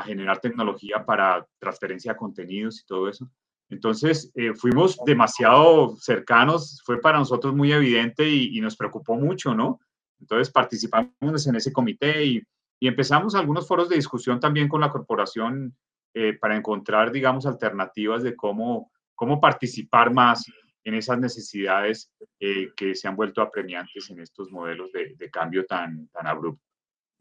generar 0.06 0.40
tecnología 0.40 1.04
para 1.04 1.46
transferencia 1.58 2.12
de 2.12 2.18
contenidos 2.18 2.80
y 2.80 2.86
todo 2.86 3.10
eso. 3.10 3.30
Entonces, 3.68 4.32
eh, 4.36 4.54
fuimos 4.54 4.96
demasiado 5.04 5.96
cercanos, 5.96 6.80
fue 6.82 6.98
para 6.98 7.18
nosotros 7.18 7.54
muy 7.54 7.72
evidente 7.72 8.26
y, 8.26 8.56
y, 8.56 8.62
nos 8.62 8.74
preocupó 8.74 9.16
mucho, 9.16 9.54
¿no? 9.54 9.80
Entonces, 10.18 10.50
participamos 10.50 11.46
en 11.46 11.56
ese 11.56 11.74
comité 11.74 12.24
y 12.24 12.42
y 12.80 12.88
empezamos 12.88 13.34
algunos 13.34 13.66
foros 13.66 13.88
de 13.88 13.96
discusión 13.96 14.40
también 14.40 14.68
con 14.68 14.80
la 14.80 14.90
corporación 14.90 15.76
eh, 16.14 16.34
para 16.34 16.56
encontrar, 16.56 17.12
digamos, 17.12 17.46
alternativas 17.46 18.22
de 18.22 18.34
cómo, 18.34 18.90
cómo 19.14 19.40
participar 19.40 20.12
más 20.12 20.44
en 20.84 20.94
esas 20.94 21.18
necesidades 21.18 22.10
eh, 22.40 22.70
que 22.76 22.94
se 22.94 23.08
han 23.08 23.16
vuelto 23.16 23.42
apremiantes 23.42 24.08
en 24.10 24.20
estos 24.20 24.50
modelos 24.50 24.90
de, 24.92 25.14
de 25.16 25.30
cambio 25.30 25.66
tan, 25.66 26.08
tan 26.08 26.26
abrupto. 26.26 26.62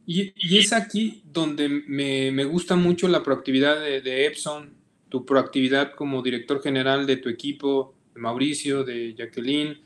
Y, 0.05 0.31
y, 0.35 0.59
es 0.59 0.71
aquí 0.71 1.21
donde 1.25 1.67
me, 1.67 2.31
me, 2.31 2.45
gusta 2.45 2.77
mucho 2.77 3.09
la 3.09 3.23
proactividad 3.23 3.81
de, 3.81 3.99
de, 3.99 4.25
Epson, 4.25 4.73
tu 5.09 5.25
proactividad 5.25 5.95
como 5.95 6.21
director 6.21 6.61
general 6.61 7.05
de 7.05 7.17
tu 7.17 7.27
equipo, 7.27 7.93
de 8.13 8.21
Mauricio, 8.21 8.85
de 8.85 9.13
Jacqueline, 9.15 9.81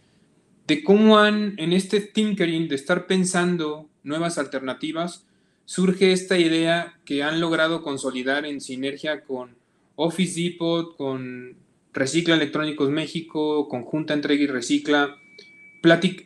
de 0.68 0.84
cómo 0.84 1.18
han 1.18 1.56
en 1.58 1.74
este 1.74 2.02
tinkering, 2.02 2.68
de 2.68 2.76
estar 2.76 3.08
pensando 3.08 3.90
nuevas 4.04 4.38
alternativas, 4.38 5.28
surge 5.66 6.12
esta 6.12 6.38
idea 6.38 7.00
que 7.06 7.24
han 7.24 7.40
logrado 7.40 7.82
consolidar 7.82 8.46
en 8.46 8.62
sinergia 8.62 9.24
con 9.24 9.56
Office 9.96 10.42
Depot, 10.42 10.96
con 10.98 11.58
Recicla 11.94 12.36
Electrónicos 12.36 12.90
México, 12.90 13.68
Conjunta 13.68 14.14
Entrega 14.14 14.44
y 14.44 14.48
Recicla. 14.48 15.16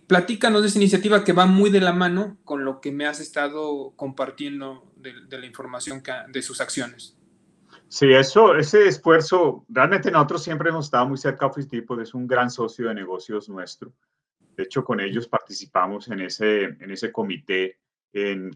platícanos 0.07 0.61
de 0.61 0.67
esa 0.67 0.77
iniciativa 0.77 1.23
que 1.23 1.33
va 1.33 1.45
muy 1.45 1.69
de 1.69 1.81
la 1.81 1.93
mano 1.93 2.37
con 2.43 2.65
lo 2.65 2.81
que 2.81 2.91
me 2.91 3.05
has 3.05 3.19
estado 3.19 3.93
compartiendo 3.95 4.91
de, 4.95 5.13
de 5.27 5.39
la 5.39 5.45
información 5.45 6.01
que, 6.01 6.11
de 6.29 6.41
sus 6.41 6.61
acciones. 6.61 7.15
Sí, 7.87 8.11
eso, 8.11 8.55
ese 8.55 8.87
esfuerzo, 8.87 9.63
realmente 9.69 10.11
nosotros 10.11 10.43
siempre 10.43 10.69
hemos 10.69 10.85
estado 10.85 11.07
muy 11.07 11.17
cerca 11.17 11.45
de 11.45 11.51
Office 11.51 11.69
Depot, 11.71 11.99
es 12.01 12.13
un 12.13 12.27
gran 12.27 12.49
socio 12.49 12.87
de 12.87 12.95
negocios 12.95 13.47
nuestro. 13.47 13.93
De 14.57 14.63
hecho, 14.63 14.83
con 14.83 14.99
ellos 14.99 15.27
participamos 15.27 16.07
en 16.07 16.21
ese, 16.21 16.63
en 16.63 16.91
ese 16.91 17.11
comité 17.11 17.77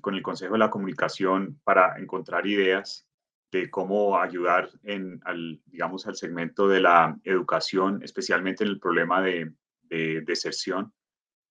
con 0.01 0.15
el 0.15 0.21
Consejo 0.21 0.53
de 0.53 0.59
la 0.59 0.69
Comunicación 0.69 1.59
para 1.65 1.99
encontrar 1.99 2.47
ideas 2.47 3.05
de 3.51 3.69
cómo 3.69 4.17
ayudar 4.17 4.69
en, 4.83 5.19
al, 5.25 5.59
digamos, 5.65 6.07
al 6.07 6.15
segmento 6.15 6.67
de 6.69 6.79
la 6.79 7.17
educación, 7.23 8.01
especialmente 8.01 8.63
en 8.63 8.69
el 8.69 8.79
problema 8.79 9.21
de, 9.21 9.51
deserción. 9.89 10.93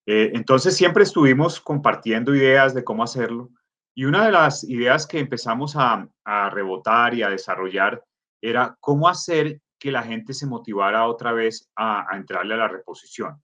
Eh, 0.05 0.31
entonces 0.33 0.75
siempre 0.75 1.03
estuvimos 1.03 1.59
compartiendo 1.59 2.33
ideas 2.33 2.73
de 2.73 2.85
cómo 2.85 3.03
hacerlo 3.03 3.51
y 3.93 4.05
una 4.05 4.25
de 4.25 4.31
las 4.31 4.63
ideas 4.63 5.05
que 5.05 5.19
empezamos 5.19 5.75
a, 5.75 6.07
rebotar 6.51 7.13
y 7.13 7.21
a 7.21 7.29
desarrollar 7.29 8.01
era 8.41 8.77
cómo 8.79 9.09
hacer 9.09 9.59
que 9.77 9.91
la 9.91 10.01
gente 10.03 10.33
se 10.33 10.47
motivara 10.47 11.05
otra 11.05 11.33
vez 11.33 11.69
a 11.75 12.07
entrarle 12.13 12.53
a 12.53 12.57
la 12.57 12.67
reposición. 12.69 13.43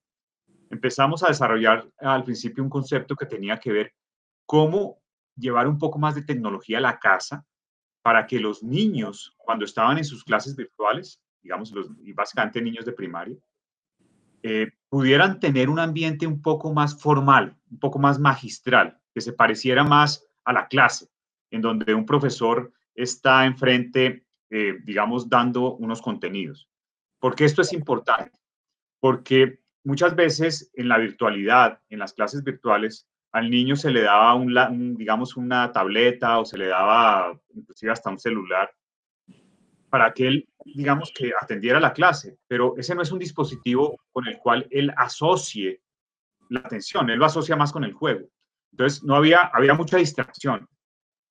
Empezamos 0.69 1.23
a 1.23 1.27
desarrollar 1.27 1.85
al 1.97 2.23
principio 2.23 2.63
un 2.63 2.69
concepto 2.69 3.17
que 3.17 3.25
tenía 3.25 3.57
que 3.57 3.73
ver 3.73 3.93
cómo 4.45 5.01
llevar 5.35 5.67
un 5.67 5.77
poco 5.77 5.99
más 5.99 6.15
de 6.15 6.21
tecnología 6.21 6.77
a 6.77 6.81
la 6.81 6.99
casa 6.99 7.45
para 8.01 8.27
que 8.27 8.39
los 8.39 8.63
niños, 8.63 9.35
cuando 9.37 9.65
estaban 9.65 9.97
en 9.97 10.05
sus 10.05 10.23
clases 10.23 10.55
virtuales, 10.55 11.21
digamos, 11.41 11.71
los, 11.71 11.89
y 12.03 12.13
básicamente 12.13 12.61
niños 12.61 12.85
de 12.85 12.93
primaria, 12.93 13.37
eh, 14.43 14.71
pudieran 14.89 15.39
tener 15.39 15.69
un 15.69 15.79
ambiente 15.79 16.27
un 16.27 16.41
poco 16.41 16.71
más 16.71 17.01
formal, 17.01 17.57
un 17.71 17.79
poco 17.79 17.97
más 17.97 18.19
magistral, 18.19 18.99
que 19.13 19.21
se 19.21 19.33
pareciera 19.33 19.83
más 19.83 20.23
a 20.43 20.53
la 20.53 20.67
clase, 20.67 21.09
en 21.49 21.61
donde 21.61 21.95
un 21.95 22.05
profesor 22.05 22.71
está 22.93 23.45
enfrente, 23.45 24.25
eh, 24.51 24.75
digamos, 24.83 25.27
dando 25.27 25.75
unos 25.75 26.01
contenidos. 26.01 26.69
¿Por 27.19 27.35
qué 27.35 27.45
esto 27.45 27.63
es 27.63 27.73
importante? 27.73 28.37
Porque 28.99 29.61
muchas 29.83 30.15
veces 30.15 30.69
en 30.75 30.89
la 30.89 30.99
virtualidad, 30.99 31.81
en 31.89 31.99
las 31.99 32.13
clases 32.13 32.43
virtuales, 32.43 33.07
al 33.35 33.49
niño 33.49 33.75
se 33.75 33.91
le 33.91 34.01
daba 34.01 34.33
una 34.33 35.71
tableta 35.73 36.39
o 36.39 36.45
se 36.45 36.57
le 36.57 36.67
daba 36.67 37.37
inclusive 37.53 37.91
hasta 37.91 38.09
un 38.09 38.17
celular 38.17 38.73
para 39.89 40.13
que 40.13 40.27
él, 40.27 40.49
digamos, 40.63 41.11
que 41.13 41.33
atendiera 41.37 41.81
la 41.81 41.91
clase, 41.91 42.37
pero 42.47 42.75
ese 42.77 42.95
no 42.95 43.01
es 43.01 43.11
un 43.11 43.19
dispositivo 43.19 43.99
con 44.13 44.25
el 44.29 44.37
cual 44.37 44.65
él 44.71 44.89
asocie 44.95 45.81
la 46.49 46.61
atención, 46.61 47.09
él 47.09 47.19
lo 47.19 47.25
asocia 47.25 47.57
más 47.57 47.73
con 47.73 47.83
el 47.83 47.91
juego. 47.91 48.25
Entonces, 48.71 49.03
no 49.03 49.17
había, 49.17 49.39
había 49.53 49.73
mucha 49.73 49.97
distracción. 49.97 50.69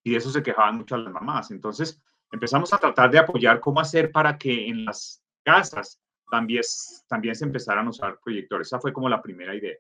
y 0.03 0.11
de 0.11 0.19
eso 0.19 0.31
se 0.31 0.43
quejaban 0.43 0.77
mucho 0.77 0.99
las 0.99 1.11
mamás. 1.11 1.51
Entonces 1.53 2.03
empezamos 2.31 2.71
a 2.75 2.79
tratar 2.79 3.11
de 3.11 3.19
apoyar 3.19 3.61
cómo 3.61 3.81
hacer 3.81 4.13
para 4.13 4.37
que 4.37 4.69
en 4.69 4.85
las 4.85 5.25
casas 5.43 5.99
también, 6.31 6.63
también 7.09 7.35
se 7.35 7.47
empezaran 7.47 7.87
a 7.87 7.91
usar 7.91 8.19
proyectores. 8.23 8.67
Esa 8.67 8.79
fue 8.79 8.93
como 8.93 9.09
la 9.09 9.23
primera 9.23 9.55
idea. 9.55 9.79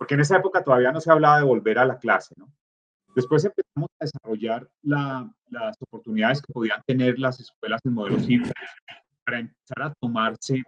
Porque 0.00 0.14
en 0.14 0.20
esa 0.20 0.38
época 0.38 0.64
todavía 0.64 0.92
no 0.92 1.00
se 1.02 1.12
hablaba 1.12 1.36
de 1.36 1.44
volver 1.44 1.78
a 1.78 1.84
la 1.84 1.98
clase, 1.98 2.34
¿no? 2.38 2.50
Después 3.14 3.44
empezamos 3.44 3.90
a 3.98 4.06
desarrollar 4.06 4.66
las 4.80 5.76
oportunidades 5.78 6.40
que 6.40 6.54
podían 6.54 6.82
tener 6.86 7.18
las 7.18 7.38
escuelas 7.38 7.82
en 7.84 7.92
modelos 7.92 8.22
híbridos 8.22 8.54
para 9.26 9.40
empezar 9.40 9.82
a 9.82 9.92
tomarse 10.00 10.62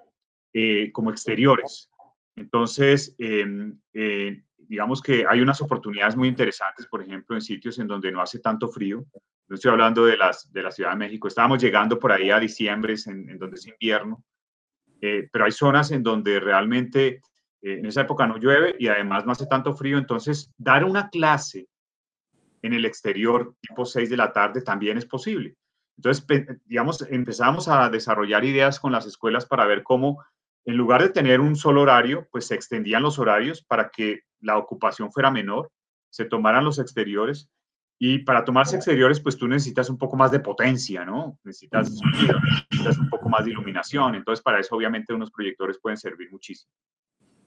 eh, 0.53 0.93
como 0.93 1.11
exteriores. 1.11 1.89
Entonces, 2.37 3.15
em, 3.17 3.81
eh, 3.95 4.43
digamos 4.59 5.01
que 5.01 5.25
hay 5.27 5.41
unas 5.41 5.63
oportunidades 5.63 6.15
muy 6.15 6.29
interesantes, 6.29 6.87
por 6.87 7.01
ejemplo, 7.01 7.35
en 7.35 7.41
sitios 7.41 7.79
en 7.79 7.87
donde 7.87 8.13
no 8.13 8.21
hace 8.21 8.39
tanto 8.41 8.69
frío. 8.69 9.07
No 9.49 9.55
estoy 9.55 9.71
hablando 9.71 10.05
de, 10.05 10.19
las, 10.19 10.53
de 10.53 10.63
la 10.63 10.71
Ciudad 10.73 10.91
de 10.91 10.97
México. 10.97 11.27
Estábamos 11.27 11.63
llegando 11.63 11.99
por 11.99 12.13
ahí 12.13 12.31
a 12.31 12.39
diciembre, 12.39 12.97
en, 13.07 13.39
donde 13.39 13.57
es 13.57 13.67
invierno, 13.67 14.23
eh, 15.01 15.27
pero 15.33 15.47
hay 15.47 15.53
zonas 15.53 15.91
en 15.91 16.03
donde 16.03 16.39
realmente 16.39 17.23
en 17.63 17.87
esa 17.87 18.03
época 18.03 18.27
no 18.27 18.39
llueve 18.39 18.75
y 18.79 18.89
además 18.89 19.25
no 19.25 19.33
hace 19.33 19.47
tanto 19.47 19.75
frío. 19.75 19.99
Entonces, 19.99 20.53
dar 20.59 20.85
una 20.85 21.09
clase 21.09 21.69
en 22.63 22.73
el 22.75 22.85
exterior 22.85 23.55
tipo 23.61 23.85
6 23.85 24.11
de 24.11 24.17
la 24.17 24.33
tarde 24.33 24.63
también 24.63 24.99
es 24.99 25.07
posible. 25.07 25.57
Entonces, 25.97 26.27
digamos, 26.65 27.03
empezamos 27.11 27.69
a 27.69 27.89
desarrollar 27.89 28.45
ideas 28.45 28.81
con 28.81 28.93
las 28.93 29.07
escuelas 29.07 29.47
para 29.47 29.67
ver 29.67 29.83
cómo, 29.83 30.25
en 30.65 30.77
lugar 30.77 31.03
de 31.03 31.11
tener 31.11 31.41
un 31.41 31.57
solo 31.57 31.83
horario, 31.83 32.29
pues 32.31 32.47
se 32.47 32.55
extendían 32.55 33.03
los 33.03 33.19
horarios 33.19 33.63
para 33.63 33.91
que 33.91 34.23
la 34.41 34.59
ocupación 34.59 35.13
fuera 35.13 35.31
menor, 35.31 35.71
se 36.11 36.25
tomaran 36.25 36.65
los 36.65 36.79
exteriores. 36.79 37.49
Y 37.99 38.19
para 38.21 38.45
tomarse 38.45 38.75
exteriores, 38.75 39.21
pues 39.21 39.37
tú 39.37 39.47
necesitas 39.47 39.89
un 39.89 39.97
poco 39.97 40.17
más 40.17 40.33
de 40.33 40.41
potencia, 40.41 41.05
¿no? 41.05 41.39
Necesitas 41.45 42.01
necesitas 42.71 42.99
un 42.99 43.09
poco 43.09 43.29
más 43.29 43.45
de 43.45 43.53
iluminación. 43.53 44.17
Entonces, 44.17 44.43
para 44.43 44.59
eso, 44.59 44.75
obviamente, 44.75 45.15
unos 45.15 45.31
proyectores 45.31 45.79
pueden 45.81 45.97
servir 45.97 46.29
muchísimo. 46.33 46.73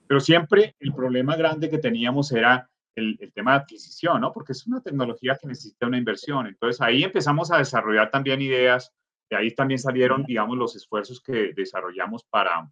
Pero 0.08 0.20
siempre 0.20 0.76
el 0.80 0.94
problema 0.94 1.36
grande 1.36 1.70
que 1.70 1.78
teníamos 1.78 2.32
era 2.32 2.70
el, 2.96 3.18
tema 3.34 3.52
de 3.52 3.58
adquisición, 3.58 4.22
¿no? 4.22 4.32
Porque 4.32 4.54
es 4.54 4.66
una 4.68 4.82
tecnología 4.82 5.38
que 5.40 5.48
necesita 5.48 5.88
una 5.88 5.98
inversión. 5.98 6.48
Entonces 6.48 6.82
ahí 6.82 7.04
empezamos 7.04 7.52
a 7.52 7.58
desarrollar 7.58 8.10
también 8.10 8.42
ideas, 8.42 8.94
de 9.30 9.38
ahí 9.38 9.54
también 9.54 9.80
salieron, 9.80 10.24
digamos, 10.24 10.58
los 10.58 10.76
esfuerzos 10.76 11.22
que 11.22 11.54
desarrollamos 11.54 12.24
para 12.30 12.70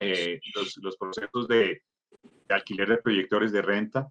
eh, 0.00 0.40
los, 0.80 0.96
procesos 0.96 1.48
de, 1.48 1.82
alquiler 2.48 2.88
de 2.88 2.98
proyectores 2.98 3.52
de 3.52 3.62
renta. 3.62 4.08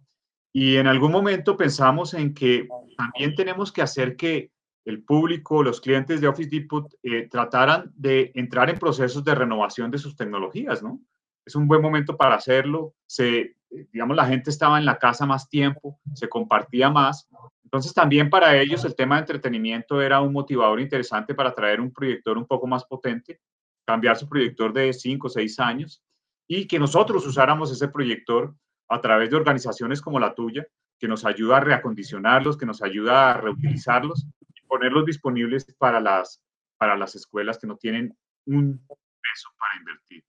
Y 0.54 0.76
en 0.76 0.88
algún 0.88 1.12
momento 1.12 1.56
pensamos 1.56 2.14
en 2.14 2.34
que 2.34 2.68
también 2.98 3.36
tenemos 3.36 3.72
que 3.72 3.82
hacer 3.82 4.16
que 4.16 4.52
el 4.84 5.04
público, 5.04 5.64
los 5.64 5.80
clientes 5.80 6.20
de 6.20 6.28
Office 6.28 6.50
Depot 6.50 6.94
eh, 7.04 7.28
trataran 7.30 7.92
de 7.96 8.32
entrar 8.36 8.70
en 8.70 8.80
procesos 8.80 9.24
de 9.24 9.36
renovación 9.36 9.92
de 9.92 10.00
sus 10.00 10.16
tecnologías, 10.16 10.84
¿no? 10.84 11.00
Es 11.46 11.56
un 11.56 11.68
buen 11.68 11.82
momento 11.82 12.16
para 12.16 12.36
hacerlo. 12.36 12.94
Se 13.06 13.56
digamos, 13.92 14.16
la 14.16 14.26
gente 14.26 14.50
estaba 14.50 14.78
en 14.78 14.86
la 14.86 14.98
casa 14.98 15.26
más 15.26 15.50
tiempo, 15.50 16.00
se 16.14 16.28
compartía 16.28 16.90
más. 16.90 17.28
Entonces 17.64 17.94
también 17.94 18.30
para 18.30 18.58
ellos 18.58 18.84
el 18.84 18.96
tema 18.96 19.16
de 19.16 19.22
entretenimiento 19.22 20.02
era 20.02 20.20
un 20.20 20.34
motivador 20.34 20.80
interesante 20.82 21.34
para 21.34 21.54
traer 21.54 21.80
un 21.80 21.92
proyector 21.92 22.38
un 22.38 22.46
poco 22.46 22.68
más 22.68 22.84
potente, 22.84 23.40
cambiar 23.86 24.18
su 24.18 24.28
proyector 24.28 24.74
de 24.74 24.92
5 24.92 25.28
o 25.28 25.30
6 25.30 25.60
años 25.60 26.04
y 26.48 26.68
que 26.68 26.80
nosotros 26.80 27.26
usáramos 27.26 27.72
ese 27.72 27.88
proyector 27.88 28.54
a 28.90 29.00
través 29.00 29.30
de 29.30 29.38
organizaciones 29.38 30.02
como 30.02 30.20
la 30.20 30.36
tuya, 30.36 30.68
que 31.00 31.08
nos 31.08 31.24
ayuda 31.24 31.58
a 31.58 31.62
reacondicionarlos, 31.62 32.58
que 32.58 32.66
nos 32.66 32.84
ayuda 32.84 33.32
a 33.32 33.38
reutilizarlos 33.38 34.28
y 34.54 34.68
ponerlos 34.68 35.06
disponibles 35.06 35.66
para 35.78 36.02
las, 36.02 36.42
para 36.78 36.98
las 36.98 37.16
escuelas 37.16 37.58
que 37.58 37.68
no 37.68 37.78
tienen 37.78 38.14
un 38.46 38.86
peso 38.86 39.50
para 39.58 39.80
invertir. 39.80 40.26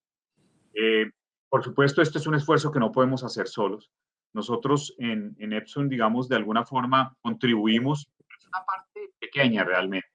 Eh, 0.74 1.11
por 1.48 1.62
supuesto, 1.62 2.02
esto 2.02 2.18
es 2.18 2.26
un 2.26 2.35
esfuerzo 2.35 2.72
que 2.72 2.80
no 2.80 2.92
podemos 2.92 3.24
hacer 3.24 3.48
solos. 3.48 3.90
Nosotros 4.32 4.94
en, 4.98 5.37
en 5.38 5.52
Epson, 5.52 5.88
digamos, 5.88 6.28
de 6.28 6.37
alguna 6.37 6.64
forma 6.64 7.16
contribuimos, 7.20 8.08
es 8.38 8.46
una 8.46 8.64
parte 8.64 9.12
pequeña 9.18 9.64
realmente. 9.64 10.08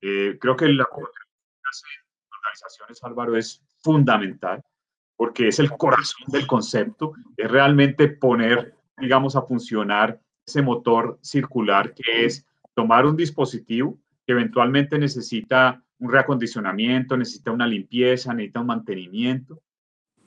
Eh, 0.00 0.38
creo 0.40 0.56
que 0.56 0.66
la 0.68 0.86
colaboración 0.86 2.00
de 2.00 2.36
organizaciones, 2.36 3.04
Álvaro, 3.04 3.36
es 3.36 3.62
fundamental 3.82 4.62
porque 5.16 5.48
es 5.48 5.58
el 5.58 5.70
corazón 5.72 6.24
del 6.28 6.46
concepto, 6.46 7.12
es 7.36 7.50
realmente 7.50 8.08
poner, 8.08 8.74
digamos, 8.96 9.36
a 9.36 9.42
funcionar 9.42 10.18
ese 10.46 10.62
motor 10.62 11.18
circular 11.20 11.92
que 11.92 12.24
es 12.24 12.46
tomar 12.74 13.04
un 13.04 13.16
dispositivo 13.16 13.98
que 14.26 14.32
eventualmente 14.32 14.98
necesita 14.98 15.84
un 15.98 16.10
reacondicionamiento, 16.10 17.18
necesita 17.18 17.50
una 17.50 17.66
limpieza, 17.66 18.32
necesita 18.32 18.60
un 18.60 18.68
mantenimiento, 18.68 19.60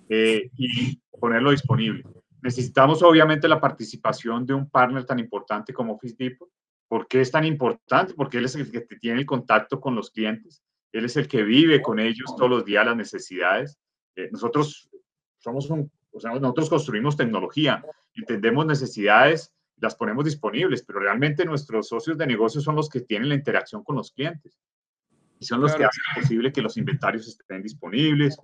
eh, 0.09 0.49
y 0.57 0.99
ponerlo 1.19 1.51
disponible. 1.51 2.03
Necesitamos 2.41 3.01
obviamente 3.03 3.47
la 3.47 3.61
participación 3.61 4.45
de 4.45 4.53
un 4.53 4.69
partner 4.69 5.05
tan 5.05 5.19
importante 5.19 5.73
como 5.73 5.93
Office 5.93 6.15
Depot. 6.17 6.49
¿Por 6.87 7.07
qué 7.07 7.21
es 7.21 7.31
tan 7.31 7.45
importante? 7.45 8.13
Porque 8.13 8.37
él 8.37 8.45
es 8.45 8.55
el 8.55 8.69
que 8.69 8.81
tiene 8.81 9.19
el 9.19 9.25
contacto 9.25 9.79
con 9.79 9.95
los 9.95 10.11
clientes, 10.11 10.61
él 10.91 11.05
es 11.05 11.17
el 11.17 11.27
que 11.27 11.41
vive 11.41 11.81
con 11.81 11.99
ellos 11.99 12.35
todos 12.37 12.49
los 12.49 12.65
días 12.65 12.85
las 12.85 12.95
necesidades. 12.95 13.79
Eh, 14.15 14.29
nosotros 14.31 14.89
somos 15.39 15.69
un, 15.69 15.91
o 16.11 16.19
sea, 16.19 16.31
nosotros 16.31 16.69
construimos 16.69 17.17
tecnología, 17.17 17.83
entendemos 18.13 18.65
necesidades, 18.65 19.51
las 19.77 19.95
ponemos 19.95 20.23
disponibles, 20.23 20.83
pero 20.83 20.99
realmente 20.99 21.45
nuestros 21.45 21.87
socios 21.87 22.17
de 22.17 22.27
negocio 22.27 22.61
son 22.61 22.75
los 22.75 22.89
que 22.89 23.01
tienen 23.01 23.29
la 23.29 23.35
interacción 23.35 23.83
con 23.83 23.95
los 23.95 24.11
clientes 24.11 24.57
y 25.39 25.45
son 25.45 25.59
los 25.59 25.75
que 25.75 25.83
hacen 25.83 26.03
posible 26.15 26.53
que 26.53 26.61
los 26.61 26.77
inventarios 26.77 27.27
estén 27.27 27.61
disponibles, 27.61 28.37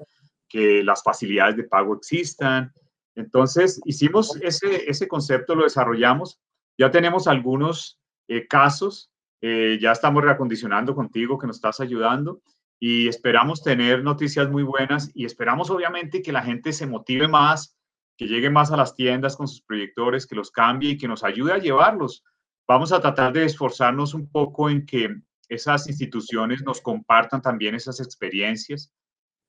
que 0.50 0.84
las 0.84 1.04
facilidades 1.04 1.56
de 1.56 1.64
pago 1.64 1.96
existan. 1.96 2.74
Entonces, 3.16 3.80
hicimos 3.86 4.36
ese, 4.42 4.90
ese 4.90 5.08
concepto, 5.08 5.56
lo 5.56 5.64
desarrollamos. 5.64 6.42
Ya 6.78 6.92
tenemos 6.92 7.28
algunos 7.28 8.00
eh, 8.28 8.48
casos, 8.48 9.12
eh, 9.42 9.78
ya 9.82 9.92
estamos 9.92 10.24
reacondicionando 10.24 10.96
contigo, 10.96 11.38
que 11.38 11.48
nos 11.48 11.58
estás 11.58 11.80
ayudando 11.80 12.42
y 12.80 13.08
esperamos 13.08 13.62
tener 13.62 14.04
noticias 14.04 14.50
muy 14.50 14.64
buenas 14.64 15.12
y 15.14 15.26
esperamos 15.26 15.70
obviamente 15.70 16.22
que 16.22 16.32
la 16.32 16.42
gente 16.42 16.72
se 16.72 16.88
motive 16.88 17.28
más, 17.28 17.78
que 18.18 18.28
llegue 18.28 18.50
más 18.50 18.72
a 18.72 18.78
las 18.78 18.96
tiendas 18.96 19.36
con 19.36 19.48
sus 19.48 19.62
proyectores, 19.62 20.26
que 20.26 20.36
los 20.36 20.52
cambie 20.52 20.92
y 20.92 20.98
que 20.98 21.08
nos 21.08 21.24
ayude 21.24 21.54
a 21.54 21.58
llevarlos. 21.58 22.24
Vamos 22.68 22.92
a 22.92 23.02
tratar 23.02 23.34
de 23.34 23.46
esforzarnos 23.46 24.14
un 24.14 24.30
poco 24.30 24.70
en 24.70 24.86
que 24.86 25.14
esas 25.50 25.88
instituciones 25.88 26.62
nos 26.64 26.80
compartan 26.80 27.42
también 27.42 27.76
esas 27.76 28.00
experiencias 28.00 28.94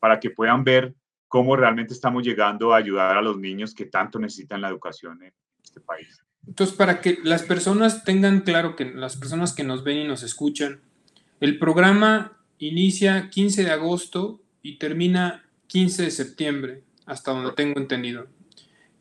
para 0.01 0.19
que 0.19 0.31
puedan 0.31 0.65
ver 0.65 0.95
cómo 1.29 1.55
realmente 1.55 1.95
estamos 1.95 2.25
llegando 2.25 2.75
a 2.75 2.79
ayudar 2.79 3.17
a 3.17 3.23
los 3.23 3.39
niños 3.39 3.75
que 3.75 3.87
tanto 3.87 4.19
necesitan 4.19 4.61
la 4.61 4.69
educación 4.69 5.23
en 5.23 5.33
este 5.63 5.81
país. 5.81 6.25
Entonces, 6.47 6.75
para 6.75 7.01
que 7.01 7.19
las 7.23 7.43
personas 7.43 8.03
tengan 8.03 8.41
claro 8.41 8.75
que 8.75 8.87
las 8.87 9.17
personas 9.17 9.53
que 9.53 9.63
nos 9.63 9.85
ven 9.85 9.99
y 9.99 10.09
nos 10.09 10.25
escuchan, 10.25 10.81
el 11.39 11.59
programa 11.59 12.39
inicia 12.59 13.31
15 13.31 13.65
de 13.65 13.71
agosto 13.71 14.43
y 14.63 14.79
termina 14.79 15.45
15 15.69 16.03
de 16.03 16.11
septiembre, 16.11 16.83
hasta 17.07 17.31
donde 17.31 17.53
tengo 17.53 17.79
entendido. 17.79 18.27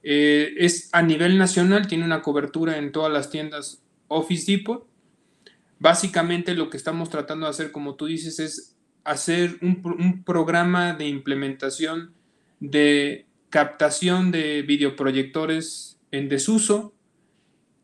Eh, 0.04 0.54
es 0.58 0.90
a 0.94 1.02
nivel 1.02 1.38
nacional, 1.38 1.88
tiene 1.88 2.06
una 2.06 2.22
cobertura 2.22 2.78
en 2.78 2.92
todas 2.92 3.12
las 3.12 3.30
tiendas 3.30 3.84
Office 4.08 4.52
Depot. 4.52 4.88
Básicamente 5.80 6.54
lo 6.54 6.70
que 6.70 6.78
estamos 6.78 7.10
tratando 7.10 7.46
de 7.46 7.52
hacer, 7.52 7.72
como 7.72 7.96
tú 7.96 8.06
dices, 8.06 8.40
es 8.40 8.76
hacer 9.10 9.58
un, 9.62 10.24
programa 10.24 10.94
de 10.94 11.08
implementación 11.08 12.14
de 12.60 13.26
captación 13.50 14.32
de 14.32 14.62
videoproyectores 14.62 15.98
en 16.12 16.30
desuso, 16.30 16.94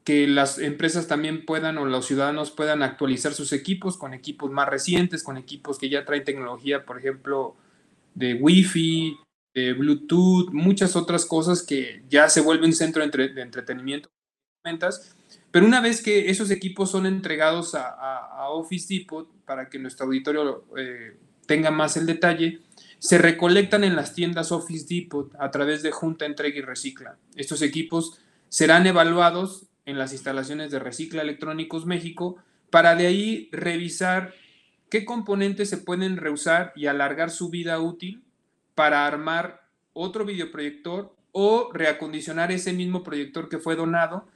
que 0.04 0.28
las 0.28 0.60
empresas 0.60 1.08
también 1.08 1.46
puedan 1.46 1.80
o 1.80 1.86
los 1.86 2.06
ciudadanos 2.06 2.52
puedan 2.52 2.84
actualizar 2.84 3.34
sus 3.34 3.54
equipos 3.54 3.98
con 3.98 4.14
equipos 4.14 4.52
más 4.52 4.70
recientes, 4.70 5.24
con 5.24 5.38
equipos 5.38 5.80
que 5.80 5.90
ya 5.90 6.06
traen 6.06 6.24
tecnología, 6.24 6.86
por 6.86 7.00
ejemplo, 7.00 7.56
de 8.14 8.36
Wi-Fi, 8.36 9.18
de 9.56 9.74
Bluetooth, 9.74 10.52
muchas 10.52 10.96
otras 10.96 11.26
cosas 11.26 11.64
que 11.64 12.04
ya 12.08 12.30
se 12.30 12.42
vuelven 12.42 12.66
un 12.66 12.74
centro 12.74 13.06
de, 13.08 13.30
de 13.30 13.42
entretenimiento. 13.42 14.10
Pero 15.52 15.66
una 15.66 15.82
vez 15.82 16.02
que 16.02 16.30
esos 16.30 16.52
equipos 16.52 16.92
son 16.92 17.06
entregados 17.06 17.76
a, 17.76 18.50
Office 18.50 18.94
Depot 18.94 19.28
para 19.46 19.70
que 19.70 19.80
nuestro 19.80 20.06
auditorio 20.06 20.66
eh, 20.78 21.18
tenga 21.46 21.72
más 21.72 21.98
el 21.98 22.06
detalle, 22.06 22.62
se 23.00 23.18
recolectan 23.18 23.84
en 23.84 23.96
las 23.96 24.14
tiendas 24.14 24.52
Office 24.52 24.86
Depot 24.88 25.34
a 25.40 25.52
través 25.52 25.82
de 25.84 25.92
Junta 25.92 26.26
Entrega 26.26 26.58
y 26.58 26.62
Recicla. 26.62 27.18
Estos 27.36 27.62
equipos 27.62 28.20
serán 28.50 28.88
evaluados 28.88 29.68
en 29.86 29.98
las 29.98 30.14
instalaciones 30.14 30.72
de 30.72 30.80
Recicla 30.80 31.22
Electrónicos 31.22 31.86
México 31.86 32.38
para 32.70 32.96
de 32.96 33.08
ahí 33.08 33.50
revisar 33.52 34.34
qué 34.90 35.06
componentes 35.06 35.70
se 35.70 35.78
pueden 35.78 36.18
reusar 36.18 36.74
y 36.76 36.88
alargar 36.88 37.30
su 37.30 37.50
vida 37.50 37.80
útil 37.80 38.24
para 38.74 39.06
armar 39.06 39.68
otro 39.94 40.26
videoproyector 40.26 41.16
o 41.32 41.72
reacondicionar 41.74 42.52
ese 42.52 42.74
mismo 42.74 43.04
proyector 43.04 43.50
que 43.50 43.58
fue 43.58 43.76
donado 43.76 44.28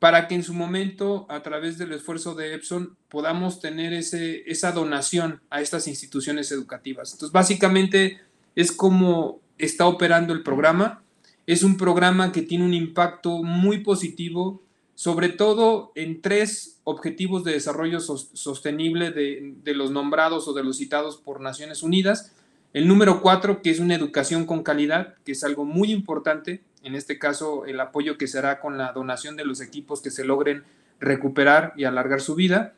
para 0.00 0.26
que 0.26 0.34
en 0.34 0.42
su 0.42 0.54
momento, 0.54 1.26
a 1.28 1.42
través 1.42 1.76
del 1.76 1.92
esfuerzo 1.92 2.34
de 2.34 2.54
Epson, 2.54 2.96
podamos 3.10 3.60
tener 3.60 3.92
ese, 3.92 4.50
esa 4.50 4.72
donación 4.72 5.42
a 5.50 5.60
estas 5.60 5.86
instituciones 5.86 6.50
educativas. 6.50 7.12
Entonces, 7.12 7.32
básicamente 7.32 8.18
es 8.56 8.72
como 8.72 9.40
está 9.58 9.86
operando 9.86 10.32
el 10.32 10.42
programa. 10.42 11.02
Es 11.46 11.62
un 11.62 11.76
programa 11.76 12.32
que 12.32 12.40
tiene 12.40 12.64
un 12.64 12.72
impacto 12.72 13.42
muy 13.42 13.80
positivo, 13.80 14.62
sobre 14.94 15.28
todo 15.28 15.92
en 15.94 16.22
tres 16.22 16.80
objetivos 16.84 17.44
de 17.44 17.52
desarrollo 17.52 18.00
sostenible 18.00 19.10
de, 19.10 19.54
de 19.62 19.74
los 19.74 19.90
nombrados 19.90 20.48
o 20.48 20.54
de 20.54 20.64
los 20.64 20.78
citados 20.78 21.18
por 21.18 21.42
Naciones 21.42 21.82
Unidas. 21.82 22.32
El 22.72 22.88
número 22.88 23.20
cuatro, 23.20 23.60
que 23.60 23.70
es 23.70 23.80
una 23.80 23.96
educación 23.96 24.46
con 24.46 24.62
calidad, 24.62 25.14
que 25.26 25.32
es 25.32 25.44
algo 25.44 25.66
muy 25.66 25.92
importante 25.92 26.62
en 26.82 26.94
este 26.94 27.18
caso 27.18 27.66
el 27.66 27.80
apoyo 27.80 28.16
que 28.18 28.26
será 28.26 28.60
con 28.60 28.78
la 28.78 28.92
donación 28.92 29.36
de 29.36 29.44
los 29.44 29.60
equipos 29.60 30.00
que 30.00 30.10
se 30.10 30.24
logren 30.24 30.64
recuperar 30.98 31.72
y 31.76 31.84
alargar 31.84 32.20
su 32.20 32.34
vida. 32.34 32.74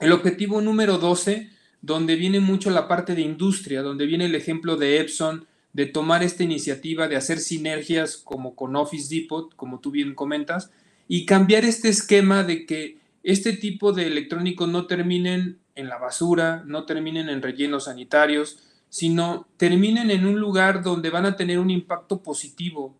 El 0.00 0.12
objetivo 0.12 0.60
número 0.60 0.98
12, 0.98 1.50
donde 1.82 2.16
viene 2.16 2.40
mucho 2.40 2.70
la 2.70 2.88
parte 2.88 3.14
de 3.14 3.22
industria, 3.22 3.82
donde 3.82 4.06
viene 4.06 4.26
el 4.26 4.34
ejemplo 4.34 4.76
de 4.76 5.00
Epson, 5.00 5.46
de 5.72 5.86
tomar 5.86 6.22
esta 6.22 6.42
iniciativa 6.42 7.08
de 7.08 7.16
hacer 7.16 7.38
sinergias 7.38 8.16
como 8.16 8.54
con 8.54 8.74
Office 8.76 9.14
Depot, 9.14 9.54
como 9.54 9.80
tú 9.80 9.90
bien 9.90 10.14
comentas, 10.14 10.70
y 11.06 11.26
cambiar 11.26 11.64
este 11.64 11.88
esquema 11.88 12.42
de 12.44 12.66
que 12.66 12.98
este 13.22 13.52
tipo 13.52 13.92
de 13.92 14.06
electrónicos 14.06 14.68
no 14.68 14.86
terminen 14.86 15.58
en 15.74 15.88
la 15.88 15.98
basura, 15.98 16.62
no 16.66 16.84
terminen 16.84 17.28
en 17.28 17.42
rellenos 17.42 17.84
sanitarios, 17.84 18.58
sino 18.88 19.46
terminen 19.56 20.10
en 20.10 20.26
un 20.26 20.40
lugar 20.40 20.82
donde 20.82 21.10
van 21.10 21.26
a 21.26 21.36
tener 21.36 21.58
un 21.58 21.70
impacto 21.70 22.22
positivo 22.22 22.96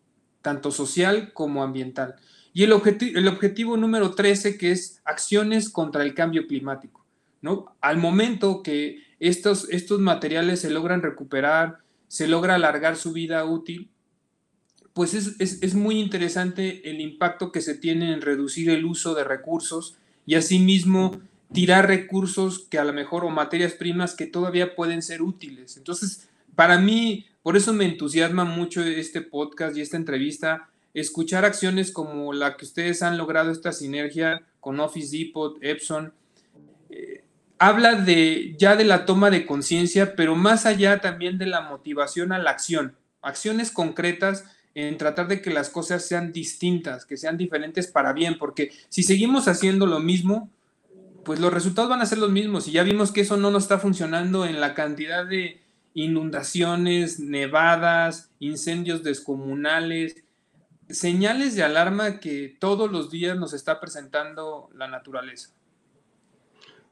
tanto 0.48 0.70
social 0.70 1.34
como 1.34 1.62
ambiental. 1.62 2.14
Y 2.54 2.62
el, 2.62 2.72
el 2.72 3.28
objetivo 3.28 3.76
número 3.76 4.14
13, 4.14 4.56
que 4.56 4.72
es 4.72 5.02
acciones 5.04 5.68
contra 5.68 6.02
el 6.02 6.14
cambio 6.14 6.46
climático. 6.46 7.04
¿no? 7.42 7.76
Al 7.82 7.98
momento 7.98 8.62
que 8.62 9.02
estos, 9.20 9.68
estos 9.68 10.00
materiales 10.00 10.62
se 10.62 10.70
logran 10.70 11.02
recuperar, 11.02 11.80
se 12.06 12.28
logra 12.28 12.54
alargar 12.54 12.96
su 12.96 13.12
vida 13.12 13.44
útil, 13.44 13.90
pues 14.94 15.12
es, 15.12 15.74
muy 15.74 16.00
interesante 16.00 16.88
el 16.88 17.02
impacto 17.02 17.52
que 17.52 17.60
se 17.60 17.74
tiene 17.74 18.10
en 18.14 18.22
reducir 18.22 18.70
el 18.70 18.86
uso 18.86 19.14
de 19.14 19.24
recursos 19.24 19.98
y 20.24 20.34
asimismo 20.34 21.20
tirar 21.52 21.86
recursos 21.86 22.60
que 22.70 22.78
a 22.78 22.84
lo 22.84 22.94
mejor 22.94 23.26
o 23.26 23.28
materias 23.28 23.74
primas 23.74 24.14
que 24.14 24.26
todavía 24.26 24.74
pueden 24.74 25.02
ser 25.02 25.20
útiles. 25.20 25.76
Entonces, 25.76 26.30
para 26.54 26.78
mí, 26.78 27.26
por 27.48 27.56
eso 27.56 27.72
me 27.72 27.86
entusiasma 27.86 28.44
mucho 28.44 28.82
este 28.82 29.22
podcast 29.22 29.74
y 29.74 29.80
esta 29.80 29.96
entrevista, 29.96 30.68
escuchar 30.92 31.46
acciones 31.46 31.92
como 31.92 32.34
la 32.34 32.58
que 32.58 32.66
ustedes 32.66 33.02
han 33.02 33.16
logrado 33.16 33.50
esta 33.50 33.72
sinergia 33.72 34.42
con 34.60 34.78
Office 34.80 35.16
Depot, 35.16 35.56
Epson. 35.62 36.12
Eh, 36.90 37.24
habla 37.58 37.94
de 37.94 38.54
ya 38.58 38.76
de 38.76 38.84
la 38.84 39.06
toma 39.06 39.30
de 39.30 39.46
conciencia, 39.46 40.14
pero 40.14 40.36
más 40.36 40.66
allá 40.66 41.00
también 41.00 41.38
de 41.38 41.46
la 41.46 41.62
motivación 41.62 42.32
a 42.32 42.38
la 42.38 42.50
acción, 42.50 42.94
acciones 43.22 43.70
concretas 43.70 44.44
en 44.74 44.98
tratar 44.98 45.26
de 45.26 45.40
que 45.40 45.48
las 45.48 45.70
cosas 45.70 46.06
sean 46.06 46.34
distintas, 46.34 47.06
que 47.06 47.16
sean 47.16 47.38
diferentes 47.38 47.86
para 47.86 48.12
bien, 48.12 48.36
porque 48.36 48.72
si 48.90 49.02
seguimos 49.02 49.48
haciendo 49.48 49.86
lo 49.86 50.00
mismo, 50.00 50.50
pues 51.24 51.40
los 51.40 51.50
resultados 51.50 51.88
van 51.88 52.02
a 52.02 52.06
ser 52.06 52.18
los 52.18 52.30
mismos 52.30 52.68
y 52.68 52.72
ya 52.72 52.82
vimos 52.82 53.10
que 53.10 53.22
eso 53.22 53.38
no 53.38 53.50
nos 53.50 53.62
está 53.62 53.78
funcionando 53.78 54.44
en 54.44 54.60
la 54.60 54.74
cantidad 54.74 55.24
de 55.24 55.62
inundaciones, 55.94 57.18
nevadas, 57.20 58.30
incendios 58.38 59.02
descomunales, 59.02 60.24
señales 60.88 61.54
de 61.54 61.62
alarma 61.62 62.20
que 62.20 62.56
todos 62.60 62.90
los 62.90 63.10
días 63.10 63.36
nos 63.36 63.52
está 63.52 63.80
presentando 63.80 64.70
la 64.74 64.88
naturaleza. 64.88 65.50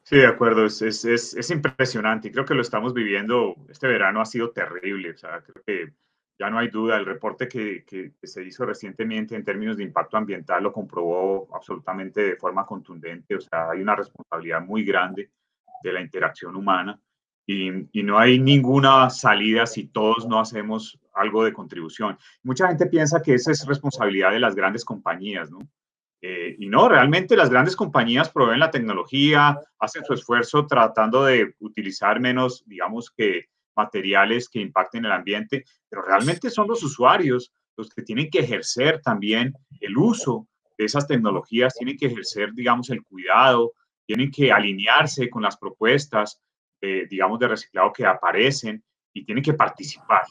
Sí, 0.02 0.16
de 0.18 0.26
acuerdo, 0.26 0.66
es, 0.66 0.82
es, 0.82 1.04
es, 1.04 1.50
impresionante 1.50 2.28
y 2.28 2.30
creo 2.30 2.44
que 2.44 2.54
lo 2.54 2.62
estamos 2.62 2.94
viviendo, 2.94 3.56
este 3.68 3.88
verano 3.88 4.20
ha 4.20 4.24
sido 4.24 4.50
terrible, 4.50 5.11
o 5.11 5.16
sea, 5.16 5.42
creo 5.42 5.64
que 5.66 5.94
ya 6.38 6.48
no 6.48 6.59
hay 6.59 6.68
duda, 6.68 6.96
el 6.96 7.06
reporte 7.06 7.48
que, 7.48 7.85
que, 7.85 8.12
que, 8.20 8.26
se 8.26 8.44
hizo 8.44 8.64
recientemente 8.64 9.35
en 9.35 9.44
términos 9.44 9.76
de 9.76 9.82
impacto 9.82 10.16
ambiental 10.16 10.62
lo 10.62 10.72
comprobó 10.72 11.48
absolutamente 11.52 12.20
de 12.20 12.37
forma 12.37 12.64
contundente, 12.64 13.35
o 13.35 13.40
sea, 13.40 13.70
hay 13.70 13.80
una 13.80 13.96
responsabilidad 13.96 14.61
muy 14.61 14.85
grande 14.85 15.30
de 15.82 15.92
la 15.92 16.00
interacción 16.00 16.54
humana 16.54 17.00
y, 17.46 18.02
no 18.02 18.18
hay 18.18 18.38
ninguna 18.38 19.09
salida 19.09 19.66
si 19.66 19.87
todos 19.87 20.26
no 20.26 20.40
hacemos 20.40 20.98
algo 21.14 21.44
de 21.44 21.52
contribución. 21.52 22.18
Mucha 22.42 22.68
gente 22.68 22.87
piensa 22.87 23.22
que 23.22 23.35
esa 23.35 23.52
es 23.52 23.64
responsabilidad 23.66 24.32
de 24.32 24.40
las 24.40 24.54
grandes 24.54 24.85
compañías, 24.85 25.50
¿no? 25.50 25.61
Eh, 26.20 26.56
y 26.59 26.68
no, 26.68 26.88
realmente 26.88 27.37
las 27.37 27.50
grandes 27.50 27.76
compañías 27.76 28.30
proveen 28.30 28.59
la 28.59 28.70
tecnología, 28.70 29.61
hacen 29.78 30.04
su 30.04 30.14
esfuerzo 30.14 30.66
tratando 30.66 31.24
de 31.24 31.54
utilizar 31.61 32.20
menos, 32.20 32.64
digamos 32.66 33.11
que, 33.11 33.46
materiales 33.76 34.48
que 34.48 34.61
impacten 34.61 35.04
el 35.04 35.12
ambiente, 35.12 35.64
pero 35.88 36.02
realmente 36.02 36.50
son 36.50 36.66
los 36.66 36.82
usuarios 36.82 37.52
los 37.76 37.90
que 37.90 38.02
tienen 38.02 38.30
que 38.30 38.40
ejercer 38.40 39.02
también 39.02 39.54
el 39.80 39.96
uso 39.98 40.48
de 40.78 40.87
esas 40.87 41.06
tecnologías, 41.06 41.74
tienen 41.74 41.96
que 41.96 42.06
ejercer, 42.06 42.52
digamos, 42.54 42.88
el 42.90 43.02
cuidado, 43.02 43.72
tienen 44.06 44.30
que 44.30 44.50
alinearse 44.50 45.28
con 45.28 45.42
las 45.42 45.56
propuestas, 45.56 46.40
digamos, 46.80 47.38
de 47.38 47.48
reciclado 47.48 47.92
que 47.92 48.06
aparecen 48.06 48.82
y 49.12 49.24
tienen 49.24 49.42
que 49.42 49.54
participar. 49.54 50.22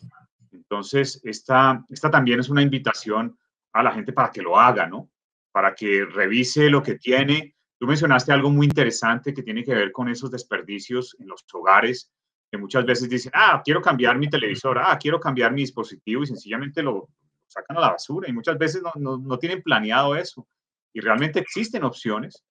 Entonces, 0.52 1.20
esta, 1.24 1.84
esta 1.90 2.10
también 2.10 2.40
es 2.40 2.50
una 2.50 2.62
invitación 2.62 3.38
a 3.74 3.84
la 3.84 3.92
gente 3.92 4.14
para 4.14 4.32
que 4.32 4.42
lo 4.42 4.58
haga, 4.58 4.88
¿no? 4.88 5.10
Para 5.52 5.76
que 5.76 6.06
revise 6.06 6.70
lo 6.70 6.82
que 6.82 6.96
tiene. 6.96 7.56
Tú 7.78 7.88
mencionaste 7.88 8.32
algo 8.32 8.50
muy 8.50 8.68
interesante 8.68 9.34
que 9.34 9.44
tiene 9.44 9.64
que 9.64 9.76
ver 9.76 9.92
con 9.92 10.08
esos 10.08 10.32
desperdicios 10.32 11.16
en 11.20 11.28
los 11.28 11.46
hogares, 11.54 12.12
que 12.50 12.58
muchas 12.58 12.86
veces 12.86 13.10
dicen, 13.10 13.32
ah, 13.36 13.62
quiero 13.64 13.82
cambiar 13.82 14.18
mi 14.18 14.30
televisor, 14.30 14.80
ah, 14.80 14.98
quiero 14.98 15.20
cambiar 15.20 15.52
mi 15.52 15.62
dispositivo 15.62 16.24
y 16.24 16.28
sencillamente 16.28 16.82
lo 16.82 17.10
sacan 17.48 17.78
a 17.78 17.82
la 17.82 17.92
basura 17.92 18.30
y 18.30 18.34
muchas 18.34 18.58
veces 18.58 18.82
no, 18.82 18.92
no, 18.96 19.18
no 19.18 19.38
tienen 19.38 19.62
planeado 19.62 20.16
eso. 20.16 20.48
Y 20.94 21.02
realmente 21.02 21.40
existen 21.40 21.84
opciones 21.84 22.46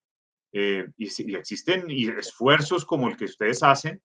eh, 0.57 0.87
y, 0.95 1.35
existen 1.35 1.85
esfuerzos 1.91 2.85
como 2.85 3.09
el 3.09 3.17
que 3.17 3.25
ustedes 3.25 3.61
hacen 3.61 4.01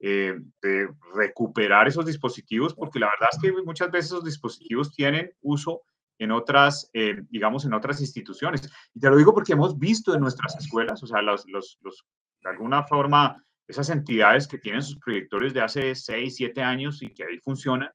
eh, 0.00 0.34
de 0.60 0.88
recuperar 1.14 1.86
esos 1.86 2.04
dispositivos, 2.04 2.74
porque 2.74 2.98
la 2.98 3.06
verdad 3.06 3.28
es 3.30 3.38
que 3.40 3.52
muchas 3.62 3.88
veces 3.88 4.06
esos 4.10 4.24
dispositivos 4.24 4.92
tienen 4.92 5.32
uso 5.42 5.82
en 6.18 6.32
otras, 6.32 6.90
eh, 6.92 7.22
digamos, 7.30 7.64
en 7.66 7.74
otras 7.74 8.00
instituciones. 8.00 8.68
Y 8.92 8.98
te 8.98 9.10
lo 9.10 9.16
digo 9.16 9.32
porque 9.32 9.52
hemos 9.52 9.78
visto 9.78 10.12
en 10.12 10.22
nuestras 10.22 10.56
escuelas, 10.56 11.00
o 11.04 11.06
sea, 11.06 11.22
los, 11.22 11.46
los, 11.46 11.78
de 12.42 12.50
alguna 12.50 12.82
forma, 12.82 13.40
esas 13.68 13.88
entidades 13.90 14.48
que 14.48 14.58
tienen 14.58 14.82
sus 14.82 14.98
proyectores 14.98 15.54
de 15.54 15.60
hace 15.60 15.94
6, 15.94 16.34
7 16.34 16.62
años 16.62 17.00
y 17.00 17.14
que 17.14 17.22
ahí 17.22 17.38
funcionan, 17.38 17.90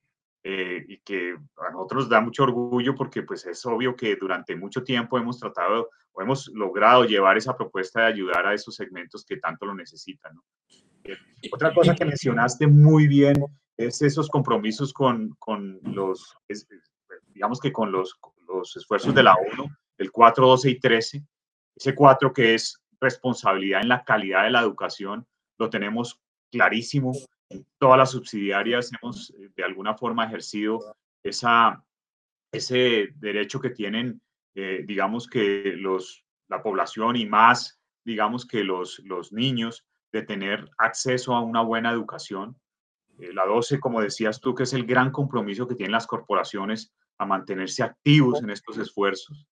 eh, 0.50 0.86
y 0.88 1.00
que 1.00 1.36
a 1.58 1.72
nosotros 1.74 2.08
da 2.08 2.22
mucho 2.22 2.44
orgullo 2.44 2.96
porque 2.96 3.22
pues 3.22 3.46
es 3.46 3.66
obvio 3.66 3.98
que 3.98 4.16
durante 4.16 4.56
mucho 4.56 4.82
tiempo 4.82 5.18
hemos 5.18 5.38
tratado 5.38 5.90
o 6.14 6.22
hemos 6.22 6.48
logrado 6.54 7.04
llevar 7.04 7.36
esa 7.36 7.54
propuesta 7.58 8.00
de 8.00 8.14
ayudar 8.14 8.48
a 8.48 8.54
esos 8.54 8.74
segmentos 8.74 9.26
que 9.26 9.36
tanto 9.36 9.66
lo 9.66 9.76
necesitan. 9.76 10.40
Eh, 11.04 11.18
otra 11.52 11.74
cosa 11.74 11.94
que 11.94 12.06
mencionaste 12.06 12.66
muy 12.66 13.10
bien 13.10 13.36
es 13.76 14.02
esos 14.02 14.30
compromisos 14.30 14.94
con, 14.94 15.36
con 15.38 15.82
los, 15.84 16.38
digamos 17.34 17.60
que 17.60 17.74
con 17.74 17.92
los, 17.92 18.18
los 18.48 18.74
esfuerzos 18.78 19.14
de 19.14 19.24
la 19.24 19.36
ONU, 19.36 19.68
el 19.98 20.14
4, 20.14 20.48
12 20.48 20.70
y 20.70 20.80
13. 20.80 21.24
Ese 21.76 21.94
4 21.94 22.32
que 22.32 22.56
es 22.56 22.82
responsabilidad 23.02 23.82
en 23.82 23.90
la 23.90 24.06
calidad 24.06 24.46
de 24.46 24.52
la 24.52 24.62
educación, 24.62 25.28
lo 25.58 25.70
tenemos 25.70 26.22
clarísimo 26.50 27.12
todas 27.78 27.98
las 27.98 28.12
subsidiarias 28.12 28.92
hemos 29.02 29.32
eh, 29.32 29.50
de 29.56 29.64
alguna 29.64 29.96
forma 29.96 30.26
ejercido 30.26 30.96
esa, 31.24 31.84
ese 32.52 33.10
derecho 33.16 33.60
que 33.60 33.70
tienen, 33.70 34.22
eh, 34.56 34.84
digamos 34.86 35.28
que 35.28 35.74
los, 35.78 36.24
la 36.48 36.62
población 36.62 37.16
y 37.16 37.26
más, 37.26 37.80
digamos 38.04 38.46
que 38.46 38.64
los, 38.64 39.00
los 39.06 39.32
niños, 39.32 39.86
de 40.12 40.24
tener 40.24 40.70
acceso 40.78 41.36
a 41.36 41.42
una 41.42 41.62
buena 41.62 41.92
educación. 41.92 42.58
Eh, 43.20 43.34
la 43.34 43.46
12, 43.46 43.80
como 43.80 44.02
decías 44.02 44.40
tú, 44.40 44.56
que 44.56 44.64
es 44.64 44.74
el 44.74 44.86
gran 44.86 45.12
compromiso 45.12 45.68
que 45.68 45.76
tienen 45.76 45.92
las 45.92 46.08
corporaciones 46.08 46.94
a 47.18 47.26
mantenerse 47.26 47.84
activos 47.84 48.42
en 48.42 48.50
estos 48.50 48.78
esfuerzos. 48.78 49.48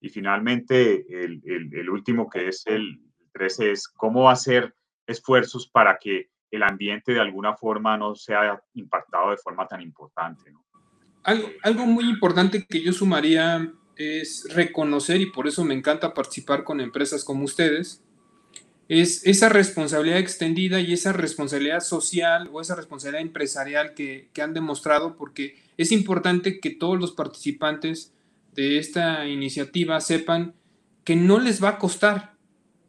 Y 0.00 0.10
finalmente, 0.10 1.06
el, 1.08 1.40
el, 1.44 1.90
último, 1.90 2.28
que 2.28 2.48
es 2.48 2.66
el 2.66 3.00
13, 3.32 3.72
es 3.72 3.88
cómo 3.88 4.28
hacer 4.28 4.74
esfuerzos 5.06 5.68
para 5.68 5.98
que 5.98 6.28
el 6.50 6.62
ambiente 6.62 7.12
de 7.12 7.20
alguna 7.20 7.56
forma 7.56 7.96
no 7.96 8.14
sea 8.14 8.60
impactado 8.74 9.30
de 9.30 9.36
forma 9.36 9.66
tan 9.66 9.80
importante. 9.82 10.52
Algo, 11.22 11.48
algo 11.62 11.86
muy 11.86 12.04
importante 12.08 12.64
que 12.66 12.82
yo 12.82 12.92
sumaría 12.92 13.72
es 13.96 14.46
reconocer, 14.54 15.20
y 15.20 15.26
por 15.26 15.46
eso 15.46 15.64
me 15.64 15.74
encanta 15.74 16.14
participar 16.14 16.64
con 16.64 16.80
empresas 16.80 17.24
como 17.24 17.44
ustedes, 17.44 18.02
es 18.88 19.26
esa 19.26 19.48
responsabilidad 19.48 20.18
extendida 20.18 20.80
y 20.80 20.92
esa 20.92 21.12
responsabilidad 21.12 21.80
social 21.80 22.48
o 22.52 22.60
esa 22.60 22.76
responsabilidad 22.76 23.22
empresarial 23.22 23.94
que, 23.94 24.30
que, 24.32 24.42
han 24.42 24.54
demostrado, 24.54 25.16
porque 25.16 25.56
es 25.76 25.90
importante 25.90 26.60
que 26.60 26.70
todos 26.70 26.98
los 26.98 27.12
participantes 27.12 28.14
de 28.54 28.78
esta 28.78 29.26
iniciativa 29.26 30.00
sepan 30.00 30.54
que 31.02 31.16
no 31.16 31.40
les 31.40 31.62
va 31.62 31.70
a 31.70 31.78
costar. 31.78 32.36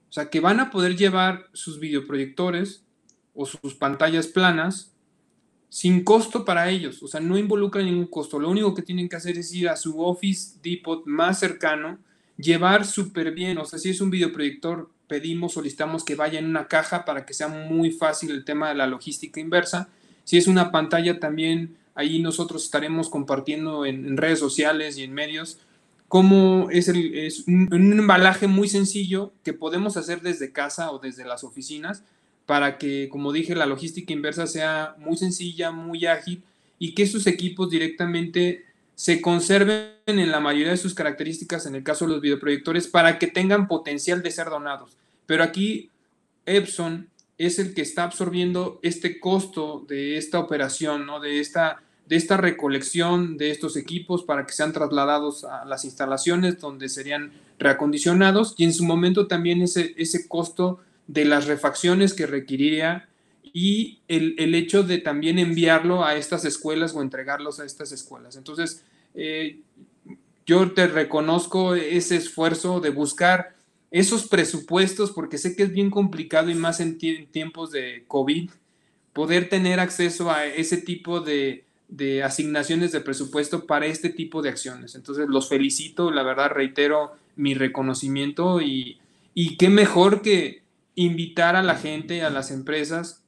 O 0.09 0.11
sea, 0.11 0.29
que 0.29 0.39
van 0.39 0.59
a 0.59 0.69
poder 0.69 0.95
llevar 0.95 1.47
sus 1.53 1.79
videoproyectores 1.79 2.86
o 3.37 3.45
sus 3.45 3.75
pantallas 3.75 4.27
planas 4.27 4.91
sin 5.69 6.03
costo 6.03 6.43
para 6.43 6.69
ellos. 6.69 7.01
O 7.03 7.07
sea, 7.07 7.19
no 7.19 7.37
involucra 7.37 7.81
ningún 7.81 8.07
costo. 8.07 8.39
Lo 8.39 8.49
único 8.49 8.73
que 8.73 8.81
tienen 8.81 9.07
que 9.07 9.15
hacer 9.15 9.37
es 9.37 9.53
ir 9.53 9.69
a 9.69 9.75
su 9.75 10.01
Office 10.01 10.57
Depot 10.63 11.05
más 11.05 11.39
cercano, 11.39 11.99
llevar 12.37 12.85
súper 12.85 13.31
bien. 13.31 13.57
O 13.57 13.65
sea, 13.65 13.79
si 13.79 13.89
es 13.89 14.01
un 14.01 14.09
videoproyector, 14.09 14.89
pedimos, 15.07 15.53
solicitamos 15.53 16.03
que 16.03 16.15
vaya 16.15 16.39
en 16.39 16.45
una 16.45 16.67
caja 16.67 17.05
para 17.05 17.25
que 17.25 17.33
sea 17.33 17.47
muy 17.47 17.91
fácil 17.91 18.31
el 18.31 18.43
tema 18.45 18.69
de 18.69 18.75
la 18.75 18.87
logística 18.87 19.39
inversa. 19.39 19.89
Si 20.23 20.37
es 20.37 20.47
una 20.47 20.71
pantalla, 20.71 21.19
también 21.19 21.77
ahí 21.95 22.19
nosotros 22.19 22.63
estaremos 22.63 23.09
compartiendo 23.09 23.85
en, 23.85 24.17
redes 24.17 24.39
sociales 24.39 24.97
y 24.97 25.03
en 25.03 25.13
medios 25.13 25.59
cómo 26.07 26.69
es, 26.69 26.87
el, 26.87 27.17
es 27.17 27.47
un, 27.47 27.69
embalaje 27.71 28.47
muy 28.47 28.69
sencillo 28.69 29.33
que 29.43 29.53
podemos 29.53 29.97
hacer 29.97 30.21
desde 30.21 30.51
casa 30.51 30.91
o 30.91 30.99
desde 30.99 31.25
las 31.25 31.43
oficinas 31.43 32.03
para 32.47 32.77
que, 32.77 33.09
como 33.09 33.33
dije, 33.33 33.53
la 33.53 33.65
logística 33.67 34.13
inversa 34.13 34.47
sea 34.47 34.95
muy 34.97 35.17
sencilla, 35.17 35.71
muy 35.71 36.05
ágil 36.07 36.43
y 36.79 36.95
que 36.95 37.03
esos 37.03 37.27
equipos 37.27 37.69
directamente 37.69 38.65
se 38.95 39.21
conserven 39.21 39.91
en 40.07 40.31
la 40.31 40.39
mayoría 40.39 40.71
de 40.71 40.77
sus 40.77 40.95
características, 40.95 41.65
en 41.65 41.75
el 41.75 41.83
caso 41.83 42.05
de 42.05 42.13
los 42.13 42.21
videoproyectores, 42.21 42.87
para 42.87 43.19
que 43.19 43.27
tengan 43.27 43.67
potencial 43.67 44.23
de 44.23 44.31
ser 44.31 44.49
donados. 44.49 44.97
Pero 45.25 45.43
aquí 45.43 45.91
Epson 46.45 47.09
es 47.37 47.59
el 47.59 47.73
que 47.73 47.81
está 47.81 48.05
absorbiendo 48.05 48.79
este 48.81 49.19
costo 49.19 49.85
de 49.87 50.17
esta 50.17 50.39
operación, 50.39 51.05
¿no? 51.05 51.19
de, 51.19 51.41
esta, 51.41 51.83
de 52.07 52.15
esta 52.15 52.37
recolección 52.37 53.37
de 53.37 53.51
estos 53.51 53.75
equipos 53.75 54.23
para 54.23 54.45
que 54.45 54.53
sean 54.53 54.71
trasladados 54.71 55.43
a 55.43 55.65
las 55.65 55.83
instalaciones 55.83 56.59
donde 56.59 56.87
serían 56.87 57.33
reacondicionados 57.59 58.55
y 58.57 58.63
en 58.63 58.73
su 58.73 58.85
momento 58.85 59.27
también 59.27 59.61
ese, 59.61 59.93
ese 59.97 60.29
costo 60.29 60.79
de 61.07 61.25
las 61.25 61.47
refacciones 61.47 62.13
que 62.13 62.27
requeriría 62.27 63.07
y 63.53 63.99
el, 64.07 64.53
hecho 64.55 64.83
de 64.83 64.99
también 64.99 65.39
enviarlo 65.39 66.05
a 66.05 66.15
estas 66.15 66.45
escuelas 66.45 66.93
o 66.93 67.01
entregarlos 67.01 67.59
a 67.59 67.65
estas 67.65 67.91
escuelas. 67.91 68.35
Entonces, 68.35 68.83
eh, 69.15 69.59
yo 70.45 70.71
te 70.73 70.87
reconozco 70.87 71.75
ese 71.75 72.17
esfuerzo 72.17 72.79
de 72.79 72.91
buscar 72.91 73.55
esos 73.89 74.27
presupuestos, 74.27 75.11
porque 75.11 75.37
sé 75.37 75.55
que 75.55 75.63
es 75.63 75.71
bien 75.71 75.89
complicado 75.89 76.49
y 76.49 76.55
más 76.55 76.79
en 76.79 76.97
tiempos 76.97 77.71
de 77.71 78.03
COVID, 78.07 78.51
poder 79.13 79.49
tener 79.49 79.79
acceso 79.79 80.29
a 80.29 80.45
ese 80.45 80.77
tipo 80.77 81.21
de, 81.21 81.63
de 81.87 82.23
asignaciones 82.23 82.91
de 82.91 83.01
presupuesto 83.01 83.65
para 83.65 83.87
este 83.87 84.09
tipo 84.09 84.41
de 84.41 84.49
acciones. 84.49 84.95
Entonces, 84.95 85.27
los 85.29 85.49
felicito, 85.49 86.11
la 86.11 86.23
verdad, 86.23 86.51
reitero 86.51 87.15
mi 87.35 87.53
reconocimiento 87.53 88.61
y, 88.61 88.99
y 89.33 89.57
qué 89.57 89.69
mejor 89.69 90.21
que 90.21 90.61
invitar 90.97 91.55
a 91.55 91.61
la 91.61 91.75
gente, 91.75 92.23
a 92.23 92.31
las 92.31 92.49
empresas, 92.49 93.23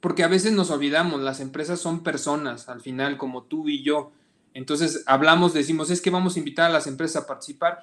porque 0.00 0.24
a 0.24 0.28
veces 0.28 0.52
nos 0.52 0.70
olvidamos, 0.70 1.22
las 1.22 1.38
empresas 1.38 1.80
son 1.80 2.02
personas, 2.02 2.68
al 2.68 2.80
final, 2.80 3.16
como 3.16 3.44
tú 3.44 3.68
y 3.68 3.82
yo. 3.84 4.10
Entonces, 4.54 5.04
hablamos, 5.06 5.54
decimos, 5.54 5.88
es 5.90 6.00
que 6.00 6.10
vamos 6.10 6.34
a 6.34 6.40
invitar 6.40 6.68
a 6.68 6.72
las 6.72 6.88
empresas 6.88 7.22
a 7.22 7.26
participar. 7.28 7.78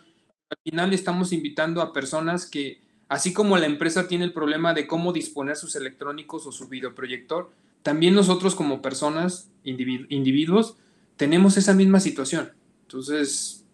Al 0.49 0.57
final 0.61 0.93
estamos 0.93 1.31
invitando 1.31 1.81
a 1.81 1.93
personas 1.93 2.45
que, 2.45 2.81
así 3.07 3.31
como 3.31 3.57
la 3.57 3.65
empresa 3.65 4.09
tiene 4.09 4.25
el 4.25 4.33
problema 4.33 4.73
de 4.73 4.87
cómo 4.87 5.13
disponer 5.13 5.55
sus 5.55 5.77
electrónicos 5.77 6.45
o 6.45 6.51
su 6.51 6.67
videoproyector, 6.67 7.49
también 7.81 8.15
nosotros 8.15 8.55
como 8.55 8.81
personas, 8.81 9.49
individuos, 9.63 10.75
tenemos 11.15 11.55
esa 11.55 11.73
misma 11.73 12.01
situación. 12.01 12.51
Entonces, 12.81 13.65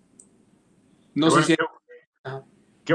no 1.15 1.31
sé 1.31 1.41
si... 1.41 1.55
Qué 1.55 1.63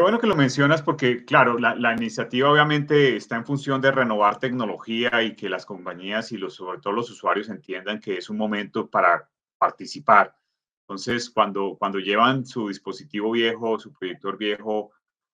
bueno 0.03 0.19
que 0.19 0.27
lo 0.27 0.35
mencionas 0.35 0.83
porque, 0.83 1.25
claro, 1.25 1.59
la, 1.59 1.93
iniciativa 1.93 2.51
obviamente 2.51 3.17
está 3.17 3.37
en 3.37 3.45
función 3.45 3.81
de 3.81 3.93
renovar 3.93 4.39
tecnología 4.39 5.23
y 5.23 5.37
que 5.37 5.49
las 5.49 5.67
compañías 5.67 6.33
y 6.33 6.37
los, 6.37 6.55
sobre 6.55 6.81
todo 6.81 6.93
los 6.93 7.11
usuarios 7.11 7.49
entiendan 7.49 8.01
que 8.01 8.17
es 8.17 8.31
un 8.31 8.37
momento 8.37 8.89
para 8.89 9.29
participar. 9.59 10.35
Entonces, 10.83 11.31
cuando, 11.31 11.77
cuando 11.79 11.99
llevan 11.99 12.45
su 12.45 12.69
dispositivo 12.69 13.31
viejo, 13.31 13.79
su 13.79 13.93
proyector 13.93 14.37
viejo 14.37 14.91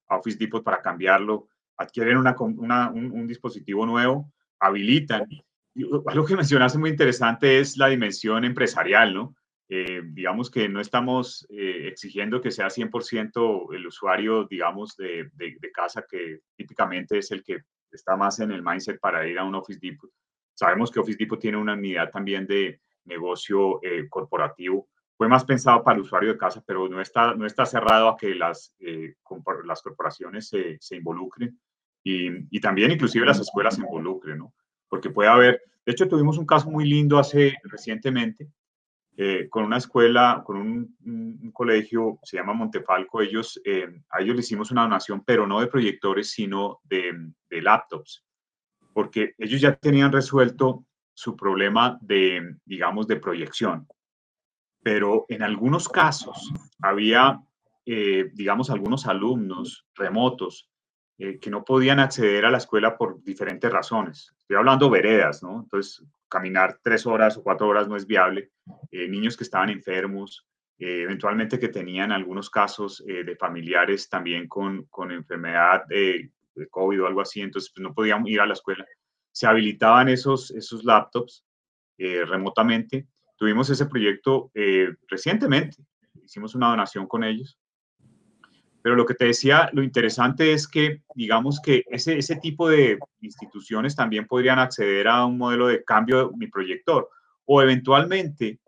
a 0.09 0.17
Office 0.17 0.39
Depot 0.39 0.63
para 0.63 0.83
cambiarlo, 0.83 1.49
adquieren 1.77 2.19
una, 2.19 2.91
un, 2.91 3.27
dispositivo 3.27 3.87
nuevo, 3.87 4.31
habilitan. 4.59 5.27
Y 5.75 5.85
algo 6.07 6.25
que 6.25 6.37
mencionaste 6.37 6.79
muy 6.79 6.91
interesante 6.91 7.61
es 7.61 7.77
la 7.77 7.89
dimensión 7.89 8.45
empresarial, 8.45 9.15
¿no? 9.15 9.35
Eh, 9.73 10.03
digamos 10.05 10.51
que 10.51 10.69
no 10.69 10.81
estamos 10.81 11.47
eh, 11.49 11.87
exigiendo 11.87 12.41
que 12.41 12.51
sea 12.51 12.67
100% 12.67 13.73
el 13.73 13.87
usuario, 13.87 14.45
digamos, 14.45 14.97
de, 14.97 15.31
de, 15.35 15.71
casa, 15.73 16.05
que 16.11 16.41
típicamente 16.57 17.19
es 17.19 17.31
el 17.31 17.45
que 17.45 17.61
está 17.93 18.17
más 18.17 18.41
en 18.41 18.51
el 18.51 18.65
mindset 18.65 18.99
para 18.99 19.25
ir 19.29 19.39
a 19.39 19.45
un 19.45 19.55
Office 19.55 19.79
Depot. 19.81 20.11
Sabemos 20.55 20.91
que 20.91 20.99
Office 20.99 21.17
Depot 21.17 21.39
tiene 21.39 21.57
una 21.57 21.75
unidad 21.75 22.11
también 22.11 22.49
de 22.49 22.81
negocio 23.05 23.79
eh, 23.85 24.09
corporativo. 24.09 24.89
Fue 25.17 25.29
más 25.29 25.45
pensado 25.45 25.85
para 25.85 25.99
el 25.99 26.03
usuario 26.03 26.33
de 26.33 26.39
casa, 26.39 26.65
pero 26.67 26.89
no 26.89 27.01
está, 27.01 27.37
no 27.37 27.47
está 27.47 27.65
cerrado 27.65 28.09
a 28.09 28.17
que 28.17 28.35
las, 28.35 28.75
las 29.65 29.83
corporaciones 29.83 30.49
se, 30.49 30.79
se 30.81 30.97
involucren 30.97 31.61
y, 32.03 32.57
y, 32.57 32.61
también 32.61 32.91
inclusive 32.91 33.25
las 33.25 33.39
escuelas 33.39 33.77
se 33.77 33.83
involucren, 33.83 34.39
¿no? 34.39 34.53
Porque 34.89 35.11
puede 35.11 35.29
haber, 35.29 35.63
de 35.87 35.93
hecho 35.93 36.09
tuvimos 36.09 36.39
un 36.39 36.47
caso 36.47 36.69
muy 36.69 36.89
lindo 36.89 37.21
hace 37.21 37.55
recientemente 37.63 38.49
eh, 39.23 39.51
con 39.51 39.65
una 39.65 39.77
escuela, 39.77 40.43
con 40.47 40.57
un, 40.57 41.51
colegio, 41.53 42.19
se 42.23 42.39
llama 42.39 42.55
Montefalco, 42.55 43.21
ellos, 43.21 43.61
eh, 43.67 44.01
a 44.09 44.23
ellos 44.23 44.35
le 44.35 44.41
hicimos 44.41 44.71
una 44.71 44.81
donación, 44.81 45.23
pero 45.27 45.47
no 45.47 45.61
de 45.61 45.67
proyectores, 45.67 46.31
sino 46.31 46.81
de, 46.85 47.31
laptops, 47.51 48.25
porque 48.95 49.35
ellos 49.37 49.61
ya 49.61 49.77
tenían 49.77 50.11
resuelto 50.11 50.87
su 51.13 51.37
problema 51.37 51.99
de, 52.01 52.57
digamos, 52.65 53.07
de 53.09 53.17
proyección. 53.17 53.87
Pero 54.83 55.27
en 55.29 55.43
algunos 55.43 55.87
casos 55.87 56.51
había, 56.81 57.43
eh, 57.85 58.31
digamos, 58.33 58.71
algunos 58.71 59.07
alumnos 59.07 59.87
remotos 59.97 60.70
que 61.41 61.51
no 61.51 61.65
podían 61.65 62.01
acceder 62.01 62.47
a 62.47 62.51
la 62.51 62.57
escuela 62.57 62.97
por 62.97 63.23
diferentes 63.23 63.71
razones. 63.71 64.35
Estoy 64.39 64.57
hablando 64.57 64.89
veredas, 64.89 65.43
¿no? 65.43 65.61
Entonces, 65.61 66.03
caminar 66.31 66.79
tres 66.83 67.05
horas 67.05 67.37
o 67.37 67.43
cuatro 67.43 67.69
horas 67.69 67.89
no 67.89 67.97
es 67.97 68.07
viable, 68.07 68.53
eh, 68.91 69.09
niños 69.09 69.37
que 69.37 69.45
estaban 69.45 69.69
enfermos, 69.69 70.47
eh, 70.79 71.03
eventualmente 71.03 71.59
que 71.59 71.69
tenían 71.69 72.13
algunos 72.13 72.49
casos 72.49 73.05
eh, 73.07 73.25
de 73.25 73.37
familiares 73.37 74.09
también 74.09 74.49
con, 74.49 74.85
con 74.85 75.11
enfermedad 75.11 75.85
de, 75.87 76.31
COVID 76.71 77.03
o 77.03 77.07
algo 77.07 77.21
así, 77.23 77.41
entonces 77.41 77.73
pues, 77.75 77.83
no 77.83 77.95
podían 77.95 78.27
ir 78.27 78.41
a 78.41 78.47
la 78.47 78.53
escuela. 78.53 78.85
Se 79.33 79.47
habilitaban 79.47 80.09
esos, 80.09 80.51
esos 80.51 80.85
laptops 80.85 81.45
remotamente. 81.97 83.07
Tuvimos 83.37 83.71
ese 83.71 83.87
proyecto 83.87 84.51
recientemente, 85.07 85.77
hicimos 86.23 86.55
una 86.55 86.69
donación 86.69 87.07
con 87.07 87.25
ellos 87.25 87.59
pero 88.83 88.97
lo 88.97 89.07
que 89.07 89.15
te 89.15 89.27
decía, 89.27 89.69
lo 89.73 89.83
interesante 89.83 90.53
es 90.53 90.67
que, 90.67 91.03
digamos 91.15 91.61
que 91.61 91.85
ese, 91.89 92.19
ese 92.19 92.37
tipo 92.37 92.69
de 92.69 92.99
instituciones 93.21 93.95
también 93.95 94.27
podrían 94.27 94.59
acceder 94.59 95.09
a 95.09 95.25
un 95.25 95.39
modelo 95.39 95.69
de 95.69 95.85
cambio 95.85 96.29
de 96.29 96.37
mi 96.37 96.47
proyector 96.47 97.09
o 97.45 97.63
eventualmente 97.63 98.61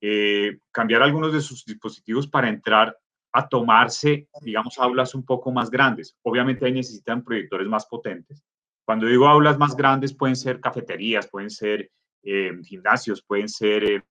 eh, 0.00 0.58
cambiar 0.70 1.02
algunos 1.02 1.32
de 1.32 1.40
sus 1.40 1.64
dispositivos 1.64 2.26
para 2.28 2.48
entrar 2.48 2.96
a 3.32 3.48
tomarse, 3.48 4.28
digamos, 4.40 4.78
aulas 4.78 5.14
un 5.14 5.24
poco 5.24 5.52
más 5.52 5.70
grandes. 5.70 6.16
Obviamente 6.22 6.64
ahí 6.64 6.72
necesitan 6.72 7.22
proyectores 7.22 7.68
más 7.68 7.86
potentes. 7.86 8.42
Cuando 8.84 9.06
digo 9.06 9.28
aulas 9.28 9.58
más 9.58 9.76
grandes, 9.76 10.14
pueden 10.14 10.36
ser 10.36 10.60
cafeterías, 10.60 11.28
pueden 11.28 11.50
ser 11.50 11.90
eh, 12.22 12.52
gimnasios, 12.64 13.22
pueden 13.22 13.48
ser 13.48 13.84
eh, 13.84 14.02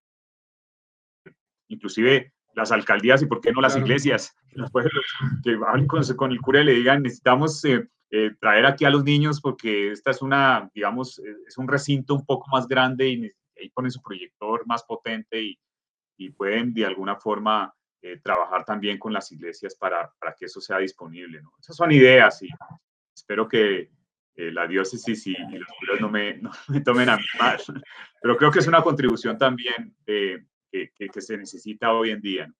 inclusive 1.68 2.32
las 2.58 2.72
alcaldías 2.72 3.22
y 3.22 3.26
por 3.26 3.40
qué 3.40 3.52
no 3.52 3.60
las 3.60 3.76
iglesias, 3.76 4.36
que 5.42 5.58
hablen 5.66 5.86
con, 5.86 6.02
con, 6.16 6.32
el 6.32 6.40
cura 6.40 6.60
y 6.60 6.64
le 6.64 6.74
digan, 6.74 7.02
necesitamos 7.02 7.64
eh, 7.64 7.88
eh, 8.10 8.32
traer 8.40 8.66
aquí 8.66 8.84
a 8.84 8.90
los 8.90 9.04
niños 9.04 9.40
porque 9.40 9.92
esta 9.92 10.10
es 10.10 10.20
una, 10.20 10.70
digamos, 10.74 11.18
es 11.46 11.56
un 11.56 11.68
recinto 11.68 12.14
un 12.14 12.26
poco 12.26 12.48
más 12.50 12.66
grande 12.66 13.08
y 13.08 13.30
ahí 13.58 13.70
ponen 13.70 13.90
su 13.90 14.02
proyector 14.02 14.66
más 14.66 14.82
potente 14.84 15.40
y, 15.40 15.58
y 16.16 16.30
pueden 16.30 16.74
de 16.74 16.84
alguna 16.84 17.16
forma 17.16 17.72
eh, 18.02 18.20
trabajar 18.22 18.64
también 18.64 18.98
con 18.98 19.12
las 19.12 19.30
iglesias 19.32 19.74
para, 19.74 20.12
para, 20.18 20.34
que 20.34 20.46
eso 20.46 20.60
sea 20.60 20.78
disponible. 20.78 21.40
¿no? 21.40 21.52
Esas 21.60 21.76
son 21.76 21.92
ideas 21.92 22.42
y 22.42 22.48
espero 23.14 23.48
que 23.48 23.90
la 24.36 24.68
diócesis 24.68 25.26
y, 25.26 25.34
los 25.34 25.68
curas 25.80 26.00
no 26.00 26.08
me, 26.08 26.38
no 26.42 26.52
me 26.68 26.80
tomen 26.80 27.08
a 27.08 27.16
mí 27.16 27.24
mal, 27.40 27.58
pero 28.22 28.36
creo 28.36 28.52
que 28.52 28.60
es 28.60 28.68
una 28.68 28.82
contribución 28.82 29.36
también 29.36 29.96
de 30.06 30.46
que, 30.70 30.90
se 31.20 31.36
necesita 31.36 31.92
hoy 31.92 32.10
en 32.10 32.20
día. 32.20 32.52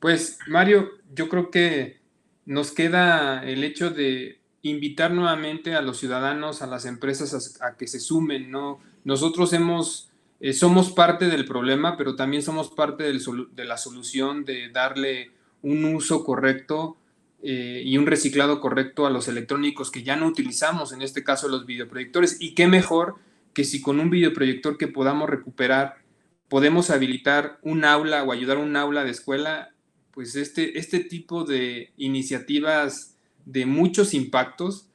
Pues 0.00 0.38
Mario, 0.46 0.90
yo 1.14 1.28
creo 1.28 1.50
que 1.50 2.00
nos 2.44 2.72
queda 2.72 3.42
el 3.44 3.64
hecho 3.64 3.90
de 3.90 4.40
invitar 4.62 5.12
nuevamente 5.12 5.74
a 5.74 5.82
los 5.82 5.98
ciudadanos, 5.98 6.62
a 6.62 6.66
las 6.66 6.84
empresas 6.84 7.60
a, 7.60 7.76
que 7.76 7.86
se 7.86 8.00
sumen, 8.00 8.50
¿no? 8.50 8.80
Nosotros 9.04 9.52
hemos, 9.52 10.10
eh, 10.40 10.52
somos 10.52 10.92
parte 10.92 11.26
del 11.26 11.44
problema, 11.44 11.96
pero 11.96 12.16
también 12.16 12.42
somos 12.42 12.70
parte 12.70 13.04
de 13.04 13.64
la 13.64 13.76
solución 13.76 14.44
de 14.44 14.70
darle 14.70 15.30
un 15.62 15.84
uso 15.84 16.24
correcto 16.24 16.96
eh, 17.42 17.82
y 17.84 17.98
un 17.98 18.06
reciclado 18.06 18.58
correcto 18.58 19.06
a 19.06 19.10
los 19.10 19.28
electrónicos 19.28 19.90
que 19.90 20.02
ya 20.02 20.16
no 20.16 20.26
utilizamos, 20.26 20.92
en 20.92 21.02
este 21.02 21.22
caso 21.22 21.48
los 21.48 21.66
videoproyectores. 21.66 22.38
Y 22.40 22.54
qué 22.54 22.66
mejor 22.66 23.16
que 23.52 23.64
si 23.64 23.82
con 23.82 24.00
un 24.00 24.08
videoproyector 24.08 24.78
que 24.78 24.88
podamos 24.88 25.28
recuperar 25.28 26.03
podemos 26.48 26.90
habilitar 26.90 27.58
un 27.62 27.84
aula 27.84 28.22
o 28.22 28.32
ayudar 28.32 28.58
a 28.58 28.60
un 28.60 28.76
aula 28.76 29.04
de 29.04 29.10
escuela, 29.10 29.72
pues 30.12 30.36
este, 30.36 30.78
este 30.78 31.00
tipo 31.00 31.44
de 31.44 31.92
iniciativas 31.96 33.16
de 33.44 33.66
muchos 33.66 34.14
impactos 34.14 34.88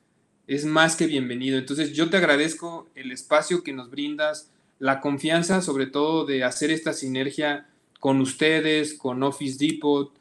es 0.48 0.66
más 0.66 0.96
que 0.96 1.06
bienvenido. 1.06 1.58
Entonces 1.58 1.94
yo 1.94 2.10
te 2.10 2.18
agradezco 2.18 2.90
el 2.96 3.12
espacio 3.12 3.64
que 3.64 3.74
nos 3.74 3.92
brindas, 3.92 4.52
la 4.80 5.02
confianza 5.02 5.62
sobre 5.62 5.88
todo 5.88 6.26
de 6.26 6.44
hacer 6.44 6.72
esta 6.72 6.94
sinergia 6.94 7.68
con 8.00 8.22
ustedes, 8.22 8.94
con 8.94 9.22
Office 9.24 9.58
Depot, 9.64 10.14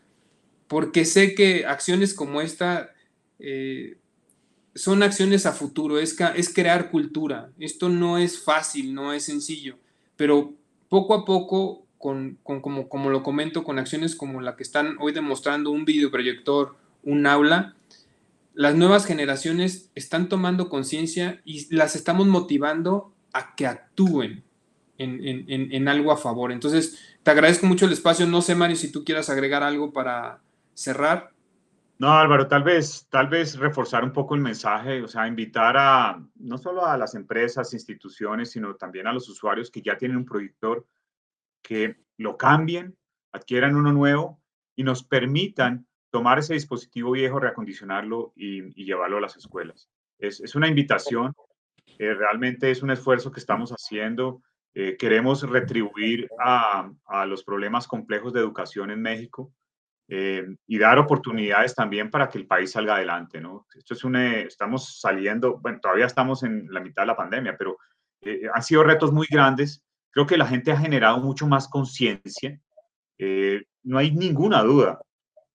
porque 0.66 1.04
sé 1.04 1.34
que 1.34 1.64
acciones 1.64 2.12
como 2.12 2.40
esta 2.40 2.92
eh, 3.38 3.96
son 4.74 5.02
acciones 5.02 5.46
a 5.46 5.52
futuro, 5.52 5.98
es, 5.98 6.16
es 6.36 6.52
crear 6.52 6.90
cultura. 6.90 7.50
Esto 7.58 7.88
no 7.88 8.18
es 8.18 8.38
fácil, 8.38 8.94
no 8.94 9.12
es 9.12 9.24
sencillo, 9.24 9.78
pero 10.16 10.57
poco 10.88 11.14
a 11.14 11.24
poco, 11.24 11.86
con, 11.98 12.38
como, 12.42 13.10
lo 13.10 13.22
comento, 13.22 13.64
con 13.64 13.78
acciones 13.78 14.14
como 14.14 14.40
la 14.40 14.56
que 14.56 14.62
están 14.62 14.96
hoy 15.00 15.12
demostrando 15.12 15.70
un 15.70 15.84
videoproyector, 15.84 16.76
un 17.02 17.26
aula, 17.26 17.74
las 18.54 18.74
nuevas 18.74 19.06
generaciones 19.06 19.90
están 19.94 20.28
tomando 20.28 20.68
conciencia 20.68 21.40
y 21.44 21.72
las 21.74 21.94
estamos 21.94 22.26
motivando 22.26 23.12
a 23.32 23.54
que 23.54 23.66
actúen 23.66 24.42
en, 24.98 25.88
algo 25.88 26.10
a 26.10 26.16
favor. 26.16 26.50
Entonces, 26.50 26.98
te 27.22 27.30
agradezco 27.30 27.66
mucho 27.66 27.86
el 27.86 27.92
espacio. 27.92 28.26
No 28.26 28.42
sé, 28.42 28.54
Mario, 28.56 28.76
si 28.76 28.90
tú 28.90 29.04
quieras 29.04 29.30
agregar 29.30 29.62
algo 29.62 29.92
para 29.92 30.40
cerrar. 30.74 31.30
No, 32.00 32.12
Álvaro, 32.12 32.46
tal 32.46 32.62
vez, 32.62 33.08
tal 33.10 33.26
vez 33.26 33.58
reforzar 33.58 34.04
un 34.04 34.12
poco 34.12 34.36
el 34.36 34.40
mensaje, 34.40 35.02
o 35.02 35.08
sea, 35.08 35.26
invitar 35.26 35.76
a 35.76 36.24
no 36.36 36.56
solo 36.56 36.86
a 36.86 36.96
las 36.96 37.16
empresas, 37.16 37.74
instituciones, 37.74 38.52
sino 38.52 38.76
también 38.76 39.08
a 39.08 39.12
los 39.12 39.28
usuarios 39.28 39.68
que 39.68 39.82
ya 39.82 39.98
tienen 39.98 40.18
un 40.18 40.24
proyector, 40.24 40.86
que 41.60 41.96
lo 42.16 42.36
cambien, 42.36 42.96
adquieran 43.32 43.74
uno 43.74 43.92
nuevo 43.92 44.40
y 44.76 44.84
nos 44.84 45.02
permitan 45.02 45.88
tomar 46.10 46.38
ese 46.38 46.54
dispositivo 46.54 47.10
viejo, 47.10 47.40
reacondicionarlo 47.40 48.32
y, 48.36 48.72
llevarlo 48.84 49.16
a 49.16 49.22
las 49.22 49.36
escuelas. 49.36 49.90
Es, 50.20 50.54
una 50.54 50.68
invitación, 50.68 51.34
eh, 51.98 52.14
realmente 52.14 52.70
es 52.70 52.80
un 52.80 52.92
esfuerzo 52.92 53.32
que 53.32 53.40
estamos 53.40 53.70
haciendo. 53.72 54.40
Eh, 54.72 54.96
queremos 54.96 55.42
retribuir 55.42 56.28
a, 56.38 56.92
a 57.06 57.26
los 57.26 57.42
problemas 57.42 57.88
complejos 57.88 58.32
de 58.32 58.40
educación 58.40 58.92
en 58.92 59.02
México 59.02 59.52
eh, 60.10 60.46
y 60.66 60.78
dar 60.78 60.98
oportunidades 60.98 61.74
también 61.74 62.10
para 62.10 62.30
que 62.30 62.38
el 62.38 62.46
país 62.46 62.72
salga 62.72 62.96
adelante, 62.96 63.42
¿no? 63.42 63.66
Esto 63.76 63.92
es 63.92 64.04
un, 64.04 64.16
estamos 64.16 64.98
saliendo, 65.00 65.58
bueno, 65.58 65.80
todavía 65.82 66.06
estamos 66.06 66.42
en 66.44 66.66
la 66.70 66.80
mitad 66.80 67.02
de 67.02 67.08
la 67.08 67.16
pandemia, 67.16 67.56
pero 67.58 67.76
eh, 68.22 68.48
han 68.52 68.62
sido 68.62 68.82
retos 68.84 69.12
muy 69.12 69.26
grandes. 69.30 69.82
Creo 70.10 70.26
que 70.26 70.38
la 70.38 70.46
gente 70.46 70.72
ha 70.72 70.78
generado 70.78 71.18
mucho 71.18 71.46
más 71.46 71.68
conciencia. 71.68 72.58
Eh, 73.18 73.64
no 73.82 73.98
hay 73.98 74.10
ninguna 74.10 74.62
duda 74.62 74.98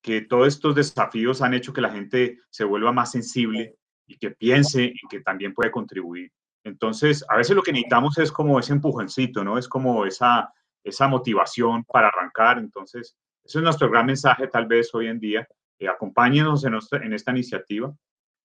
que 0.03 0.21
todos 0.21 0.49
estos 0.49 0.75
desafíos 0.75 1.41
han 1.41 1.55
hecho 1.55 1.73
que 1.73 1.81
la 1.81 1.89
gente 1.89 2.39
se 2.51 2.63
vuelva 2.63 2.91
más 2.91 3.11
sensible 3.11 3.75
y 4.05 4.17
que 4.17 4.31
piense 4.31 4.85
en 4.85 5.09
que 5.09 5.21
también 5.21 5.53
puede 5.53 5.71
contribuir. 5.71 6.31
Entonces, 6.63 7.25
a 7.27 7.37
veces 7.37 7.55
lo 7.55 7.63
que 7.63 7.71
necesitamos 7.71 8.17
es 8.19 8.31
como 8.31 8.59
ese 8.59 8.73
empujoncito, 8.73 9.43
¿no? 9.43 9.57
Es 9.57 9.67
como 9.67 10.05
esa, 10.05 10.53
esa 10.83 11.07
motivación 11.07 11.83
para 11.85 12.09
arrancar. 12.09 12.59
Entonces, 12.59 13.15
ese 13.43 13.59
es 13.59 13.63
nuestro 13.63 13.89
gran 13.89 14.05
mensaje 14.05 14.47
tal 14.47 14.67
vez 14.67 14.93
hoy 14.93 15.07
en 15.07 15.19
día. 15.19 15.47
Eh, 15.77 15.87
acompáñenos 15.87 16.63
en, 16.65 17.13
esta 17.13 17.31
iniciativa. 17.31 17.93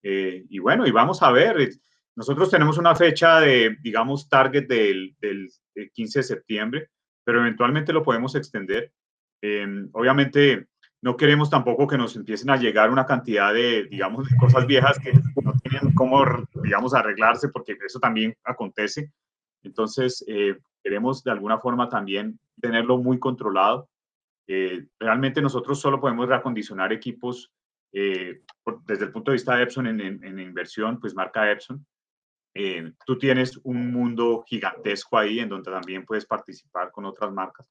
Eh, 0.02 0.44
y 0.48 0.58
bueno, 0.58 0.86
y 0.86 0.90
vamos 0.90 1.22
a 1.22 1.30
ver. 1.30 1.60
Eh, 1.60 1.70
nosotros 2.16 2.50
tenemos 2.50 2.78
una 2.78 2.96
fecha 2.96 3.40
de, 3.40 3.76
digamos, 3.80 4.28
target 4.28 4.66
del, 4.66 5.14
del, 5.20 5.48
15 5.92 6.18
de 6.18 6.22
septiembre, 6.24 6.90
pero 7.22 7.40
eventualmente 7.40 7.92
lo 7.92 8.02
podemos 8.02 8.34
extender. 8.34 8.92
Em, 9.40 9.88
obviamente, 9.92 10.66
no 11.00 11.16
queremos 11.16 11.48
tampoco 11.48 11.86
que 11.86 11.96
nos 11.96 12.16
empiecen 12.16 12.50
a 12.50 12.56
llegar 12.56 12.90
una 12.90 13.06
cantidad 13.06 13.54
de, 13.54 13.84
digamos, 13.84 14.28
cosas 14.40 14.66
viejas 14.66 14.98
que 14.98 15.12
no 15.12 15.52
tienen 15.62 15.94
cómo, 15.94 16.24
digamos, 16.64 16.92
arreglarse, 16.94 17.50
porque 17.50 17.76
eso 17.86 18.00
también 18.00 18.34
acontece. 18.42 19.12
Entonces, 19.62 20.24
queremos 20.82 21.22
de 21.22 21.30
alguna 21.30 21.58
forma 21.58 21.88
también 21.88 22.40
tenerlo 22.60 22.98
muy 22.98 23.20
controlado 23.20 23.88
eh, 24.50 24.86
realmente 24.98 25.42
nosotros 25.42 25.78
solo 25.78 26.00
podemos 26.00 26.26
reacondicionar 26.26 26.90
equipos 26.90 27.52
eh, 27.92 28.40
desde 28.86 29.04
el 29.04 29.12
punto 29.12 29.30
de 29.30 29.34
vista 29.36 29.54
de 29.54 29.62
Epson 29.62 29.86
en, 29.86 30.38
inversión, 30.38 30.98
pues 30.98 31.14
marca 31.14 31.50
Epson. 31.50 31.86
Eh, 32.54 32.92
tú 33.04 33.18
tienes 33.18 33.60
un 33.62 33.92
mundo 33.92 34.42
gigantesco 34.46 35.18
ahí 35.18 35.40
en 35.40 35.50
donde 35.50 35.70
también 35.70 36.06
puedes 36.06 36.24
participar 36.24 36.90
con 36.90 37.04
otras 37.04 37.30
marcas. 37.30 37.70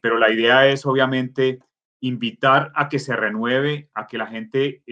pero 0.00 0.16
la 0.18 0.32
idea 0.32 0.66
es 0.66 0.86
obviamente 0.86 1.58
invitar 2.00 2.72
a 2.74 2.88
que 2.88 2.98
se 2.98 3.14
renueve, 3.14 3.90
a 3.92 4.06
que 4.06 4.16
la 4.16 4.26
gente 4.26 4.82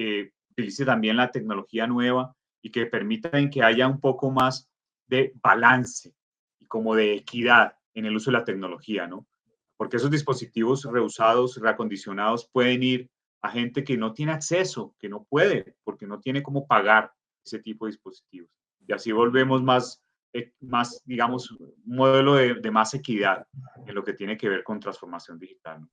utilice 0.51 0.85
también 0.85 1.17
la 1.17 1.31
tecnología 1.31 1.87
nueva 1.87 2.35
y 2.61 2.71
que 2.71 2.85
permitan 2.85 3.49
que 3.49 3.63
haya 3.63 3.89
un 3.89 4.01
poco 4.01 4.31
más 4.31 4.69
de 5.07 5.33
balance 5.43 6.13
y 6.61 6.67
como 6.67 6.95
de 6.95 7.15
equidad 7.15 7.77
en 7.95 8.05
el 8.05 8.15
uso 8.15 8.31
de 8.31 8.39
la 8.39 8.45
tecnología, 8.45 9.07
¿no? 9.07 9.27
Porque 9.77 9.97
esos 9.97 10.11
dispositivos 10.11 10.85
reusados, 10.85 11.57
reacondicionados, 11.57 12.49
pueden 12.51 12.83
ir 12.83 13.11
a 13.43 13.51
gente 13.51 13.85
que 13.85 13.97
no 13.97 14.13
tiene 14.13 14.33
acceso, 14.33 14.95
que 14.99 15.09
no 15.09 15.25
puede, 15.25 15.77
porque 15.85 16.07
no 16.07 16.21
tiene 16.21 16.43
cómo 16.43 16.67
pagar 16.67 17.13
ese 17.45 17.59
tipo 17.61 17.87
de 17.87 17.93
dispositivos. 17.93 18.51
Y 18.87 18.93
así 18.93 19.13
volvemos 19.13 19.63
más, 19.63 20.03
eh, 20.33 20.53
más 20.61 21.03
digamos, 21.05 21.51
un 21.53 21.75
modelo 21.85 22.35
de, 22.35 22.71
más 22.71 22.95
equidad 22.95 23.47
en 23.87 23.95
lo 23.95 24.03
que 24.03 24.15
tiene 24.15 24.37
que 24.37 24.49
ver 24.49 24.65
con 24.65 24.81
transformación 24.81 25.39
digital. 25.39 25.87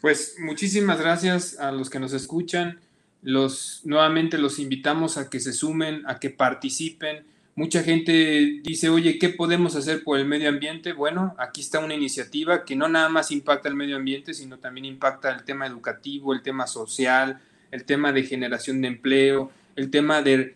Pues 0.00 0.36
muchísimas 0.38 1.00
gracias 1.00 1.58
a 1.58 1.72
los 1.72 1.90
que 1.90 2.00
nos 2.00 2.12
escuchan. 2.12 2.80
Los, 3.20 3.82
nuevamente 3.84 4.38
los 4.38 4.58
invitamos 4.60 5.18
a 5.18 5.28
que 5.28 5.40
se 5.40 5.52
sumen, 5.52 6.04
a 6.06 6.20
que 6.20 6.30
participen 6.30 7.26
Mucha 7.58 7.82
gente 7.82 8.60
dice, 8.62 8.88
oye, 8.88 9.18
¿qué 9.18 9.30
podemos 9.30 9.74
hacer 9.74 10.04
por 10.04 10.16
el 10.16 10.26
medio 10.26 10.48
ambiente? 10.48 10.92
Bueno, 10.92 11.34
aquí 11.38 11.60
está 11.60 11.80
una 11.80 11.96
iniciativa 11.96 12.64
que 12.64 12.76
no 12.76 12.88
nada 12.88 13.08
más 13.08 13.32
impacta 13.32 13.68
el 13.68 13.74
medio 13.74 13.96
ambiente, 13.96 14.32
sino 14.32 14.58
también 14.58 14.84
impacta 14.84 15.34
el 15.34 15.42
tema 15.42 15.66
educativo, 15.66 16.32
el 16.32 16.42
tema 16.42 16.68
social, 16.68 17.40
el 17.72 17.82
tema 17.82 18.12
de 18.12 18.22
generación 18.22 18.80
de 18.80 18.86
empleo, 18.86 19.50
el 19.74 19.90
tema 19.90 20.22
de, 20.22 20.54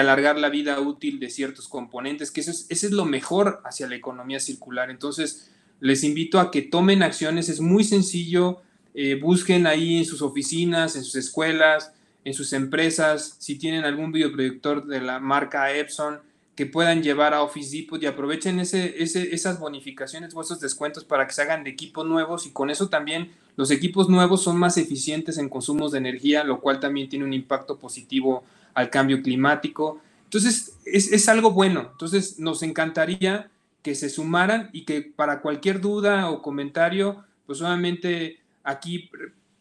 alargar 0.00 0.38
la 0.38 0.48
vida 0.48 0.80
útil 0.80 1.20
de 1.20 1.28
ciertos 1.28 1.68
componentes, 1.68 2.30
que 2.30 2.40
eso 2.40 2.52
es, 2.52 2.66
es 2.70 2.90
lo 2.90 3.04
mejor 3.04 3.60
hacia 3.66 3.86
la 3.86 3.96
economía 3.96 4.40
circular. 4.40 4.88
Entonces, 4.88 5.50
les 5.78 6.04
invito 6.04 6.40
a 6.40 6.50
que 6.50 6.62
tomen 6.62 7.02
acciones, 7.02 7.50
es 7.50 7.60
muy 7.60 7.84
sencillo, 7.84 8.62
eh, 8.94 9.20
busquen 9.20 9.66
ahí 9.66 9.98
en 9.98 10.06
sus 10.06 10.22
oficinas, 10.22 10.96
en 10.96 11.04
sus 11.04 11.16
escuelas, 11.16 11.92
en 12.24 12.32
sus 12.32 12.54
empresas, 12.54 13.36
si 13.38 13.56
tienen 13.56 13.84
algún 13.84 14.10
videoproyector 14.10 14.86
de 14.86 15.02
la 15.02 15.20
marca 15.20 15.70
Epson, 15.74 16.29
que 16.60 16.66
puedan 16.66 17.02
llevar 17.02 17.32
a 17.32 17.40
Office 17.40 17.74
Depot 17.74 18.02
y 18.02 18.04
aprovechen 18.04 18.60
esas 18.60 19.58
bonificaciones 19.58 20.34
o 20.34 20.42
esos 20.42 20.60
descuentos 20.60 21.04
para 21.04 21.26
que 21.26 21.32
se 21.32 21.40
hagan 21.40 21.64
de 21.64 21.70
equipos 21.70 22.06
nuevos 22.06 22.44
y 22.44 22.50
con 22.50 22.68
eso 22.68 22.90
también 22.90 23.30
los 23.56 23.70
equipos 23.70 24.10
nuevos 24.10 24.42
son 24.42 24.58
más 24.58 24.76
eficientes 24.76 25.38
en 25.38 25.48
consumos 25.48 25.92
de 25.92 25.96
energía, 25.96 26.44
lo 26.44 26.60
cual 26.60 26.78
también 26.78 27.08
tiene 27.08 27.24
un 27.24 27.32
impacto 27.32 27.78
positivo 27.78 28.44
al 28.74 28.90
cambio 28.90 29.22
climático. 29.22 30.02
Entonces, 30.24 30.76
es, 30.84 31.10
es 31.10 31.30
algo 31.30 31.52
bueno. 31.52 31.88
Entonces, 31.92 32.38
nos 32.38 32.62
encantaría 32.62 33.48
que 33.80 33.94
se 33.94 34.10
sumaran 34.10 34.68
y 34.74 34.84
que 34.84 35.00
para 35.00 35.40
cualquier 35.40 35.80
duda 35.80 36.28
o 36.28 36.42
comentario, 36.42 37.24
pues 37.46 37.62
obviamente 37.62 38.38
aquí 38.64 39.08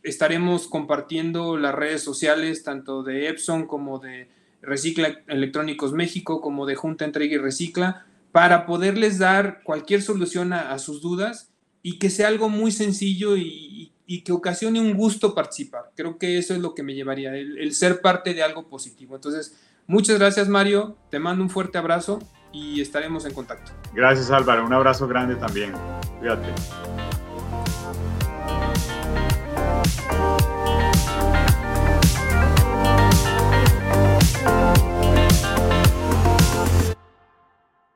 estaremos 0.04 0.68
compartiendo 0.68 1.56
las 1.56 1.74
redes 1.74 2.04
sociales, 2.04 2.66
tanto 2.66 3.04
de 3.04 3.30
Epson 3.30 3.68
como 3.68 4.00
de 4.00 4.28
Recicla 4.62 5.22
Electrónicos 5.28 5.94
México 5.94 6.42
como 6.42 6.66
de 6.66 6.76
Junta 6.76 7.06
Entrega 7.06 7.36
y 7.36 7.38
Recicla 7.38 8.06
para 8.32 8.66
poderles 8.66 9.18
dar 9.18 9.62
cualquier 9.64 10.02
solución 10.02 10.54
a, 10.54 10.78
sus 10.80 11.02
dudas 11.02 11.52
y 11.82 11.98
que 11.98 12.10
sea 12.10 12.28
algo 12.28 12.50
muy 12.50 12.72
sencillo 12.72 13.36
y, 13.38 13.94
que 14.26 14.32
ocasione 14.32 14.82
un 14.82 14.96
gusto 14.96 15.36
participar. 15.36 15.92
Creo 15.96 16.18
que 16.18 16.40
eso 16.40 16.54
es 16.54 16.60
lo 16.60 16.74
que 16.74 16.82
me 16.82 16.96
llevaría, 16.96 17.36
el, 17.36 17.74
ser 17.74 18.02
parte 18.02 18.34
de 18.34 18.42
algo 18.42 18.68
positivo. 18.68 19.16
Entonces, 19.16 19.56
muchas 19.86 20.18
gracias 20.18 20.50
Mario, 20.50 20.98
te 21.12 21.20
mando 21.20 21.44
un 21.44 21.50
fuerte 21.50 21.78
abrazo 21.78 22.20
y 22.52 22.82
estaremos 22.82 23.26
en 23.26 23.34
contacto. 23.34 23.72
Gracias 23.94 24.32
Álvaro, 24.32 24.66
un 24.66 24.74
abrazo 24.74 25.08
grande 25.08 25.36
también. 25.36 25.74
Cuídate. 26.20 26.50